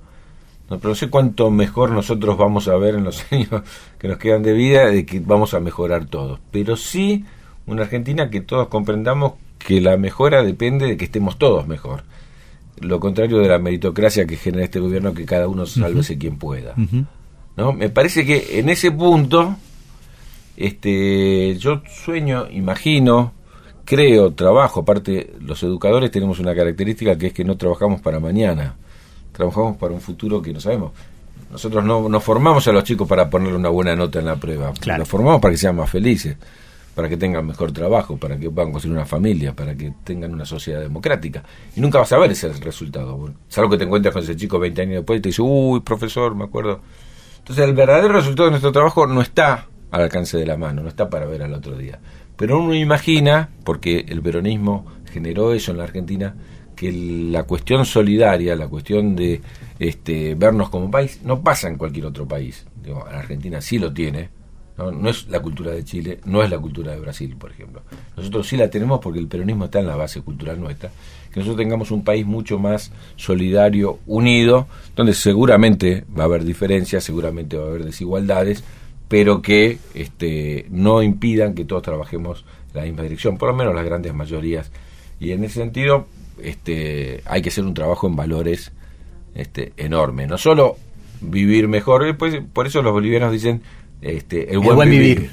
[0.70, 3.64] No, pero no sé cuánto mejor nosotros vamos a ver en los años
[3.98, 6.40] que nos quedan de vida, de que vamos a mejorar todos.
[6.52, 7.26] Pero sí
[7.66, 12.04] una Argentina que todos comprendamos que la mejora depende de que estemos todos mejor.
[12.80, 16.76] Lo contrario de la meritocracia que genera este gobierno, que cada uno sálvese quien pueda.
[17.56, 17.74] ¿no?
[17.74, 19.56] Me parece que en ese punto,
[20.58, 23.32] este, yo sueño, imagino,
[23.86, 24.82] creo, trabajo.
[24.82, 28.76] Aparte, los educadores tenemos una característica que es que no trabajamos para mañana,
[29.32, 30.92] trabajamos para un futuro que no sabemos.
[31.52, 34.74] Nosotros no nos formamos a los chicos para ponerle una buena nota en la prueba,
[34.80, 35.00] Claro.
[35.00, 36.36] los formamos para que sean más felices.
[36.96, 40.46] para que tengan mejor trabajo, para que puedan construir una familia, para que tengan una
[40.48, 41.44] sociedad democrática.
[41.76, 43.34] Y nunca vas a ver ese resultado.
[43.50, 46.34] Salvo que te encuentres con ese chico 20 años después y te dice, uy, profesor,
[46.34, 46.80] me acuerdo.
[47.38, 50.90] Entonces el verdadero resultado de nuestro trabajo no está al alcance de la mano, no
[50.90, 52.00] está para ver al otro día.
[52.36, 56.36] Pero uno imagina, porque el peronismo generó eso en la Argentina,
[56.76, 59.42] que la cuestión solidaria, la cuestión de
[59.80, 62.66] este, vernos como país, no pasa en cualquier otro país.
[62.84, 64.30] Digo, la Argentina sí lo tiene,
[64.78, 65.10] ¿no?
[65.10, 67.82] es la cultura de Chile, no es la cultura de Brasil, por ejemplo.
[68.16, 70.92] Nosotros sí la tenemos porque el peronismo está en la base cultural nuestra.
[71.32, 77.04] Que nosotros tengamos un país mucho más solidario, unido, donde seguramente va a haber diferencias,
[77.04, 78.64] seguramente va a haber desigualdades,
[79.08, 83.74] pero que este, no impidan que todos trabajemos en la misma dirección, por lo menos
[83.74, 84.72] las grandes mayorías.
[85.20, 86.08] Y en ese sentido,
[86.42, 88.72] este, hay que hacer un trabajo en valores
[89.34, 90.28] este, enorme.
[90.28, 90.78] No solo
[91.22, 93.62] vivir mejor, pues, por eso los bolivianos dicen
[94.02, 95.30] este, el, buen, vivir.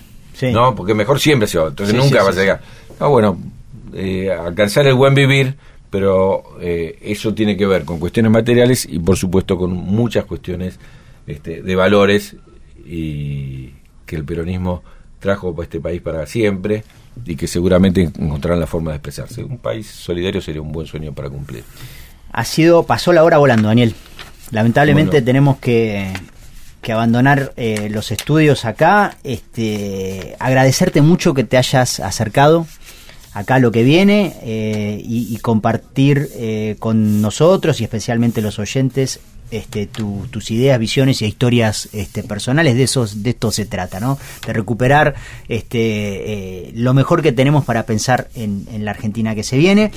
[0.53, 0.75] ¿no?
[0.75, 2.61] Porque mejor siempre se va, entonces nunca va a llegar.
[2.99, 3.39] Ah, bueno,
[3.93, 5.57] eh, alcanzar el buen vivir,
[5.91, 10.79] pero eh, eso tiene que ver con cuestiones materiales y por supuesto con muchas cuestiones
[11.27, 12.37] este, de valores
[12.87, 13.74] y
[14.07, 14.82] que el peronismo
[15.20, 16.85] trajo para este país para siempre
[17.24, 19.43] y que seguramente encontrarán la forma de expresarse.
[19.43, 21.64] Un país solidario sería un buen sueño para cumplir.
[22.32, 23.95] Ha sido, pasó la hora volando, Daniel.
[24.51, 26.12] Lamentablemente tenemos que,
[26.82, 29.16] que abandonar eh, los estudios acá.
[29.24, 32.66] Este, agradecerte mucho que te hayas acercado
[33.32, 39.20] acá a lo que viene eh, y, compartir eh, con nosotros y especialmente los oyentes
[39.57, 42.75] este, tus ideas, visiones y historias este, personales.
[42.75, 44.19] De esos, de esto se trata, ¿no?
[44.47, 45.15] De recuperar
[45.49, 49.91] este, lo mejor que tenemos para pensar en, en la Argentina que se viene.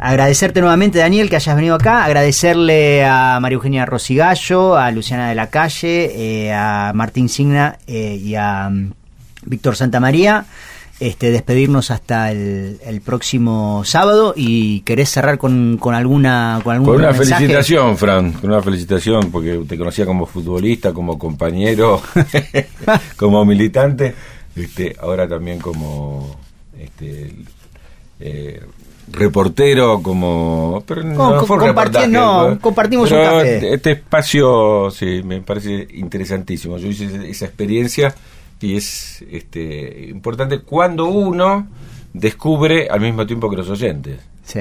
[0.00, 2.04] Agradecerte nuevamente, Daniel, que hayas venido acá.
[2.04, 8.20] Agradecerle a María Eugenia Rosigallo, a Luciana de la Calle, eh, a Martín Signa eh,
[8.22, 8.92] y a mm,
[9.46, 10.46] Víctor Santamaría.
[11.00, 16.96] Este, despedirnos hasta el, próximo sábado y querés cerrar con, con alguna con, algún con
[16.96, 22.02] una felicitación Fran con una felicitación porque te conocía como futbolista como compañero
[23.16, 24.12] como militante
[24.56, 26.36] este ahora también como
[26.76, 27.32] este
[28.18, 28.60] eh,
[29.12, 33.74] reportero como pero no, compartimos un café.
[33.74, 36.78] este espacio sí me parece interesantísimo.
[36.78, 38.14] Yo hice esa experiencia
[38.60, 41.68] y es este importante cuando uno
[42.12, 44.60] descubre al mismo tiempo que los oyentes sí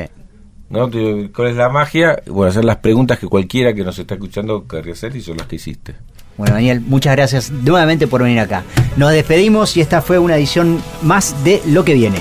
[0.69, 0.89] ¿no?
[1.33, 2.21] ¿Cuál es la magia?
[2.27, 5.47] Bueno, hacer las preguntas que cualquiera que nos está escuchando querría hacer y son las
[5.47, 5.95] que hiciste.
[6.37, 8.63] Bueno, Daniel, muchas gracias nuevamente por venir acá.
[8.95, 12.17] Nos despedimos y esta fue una edición más de Lo que viene.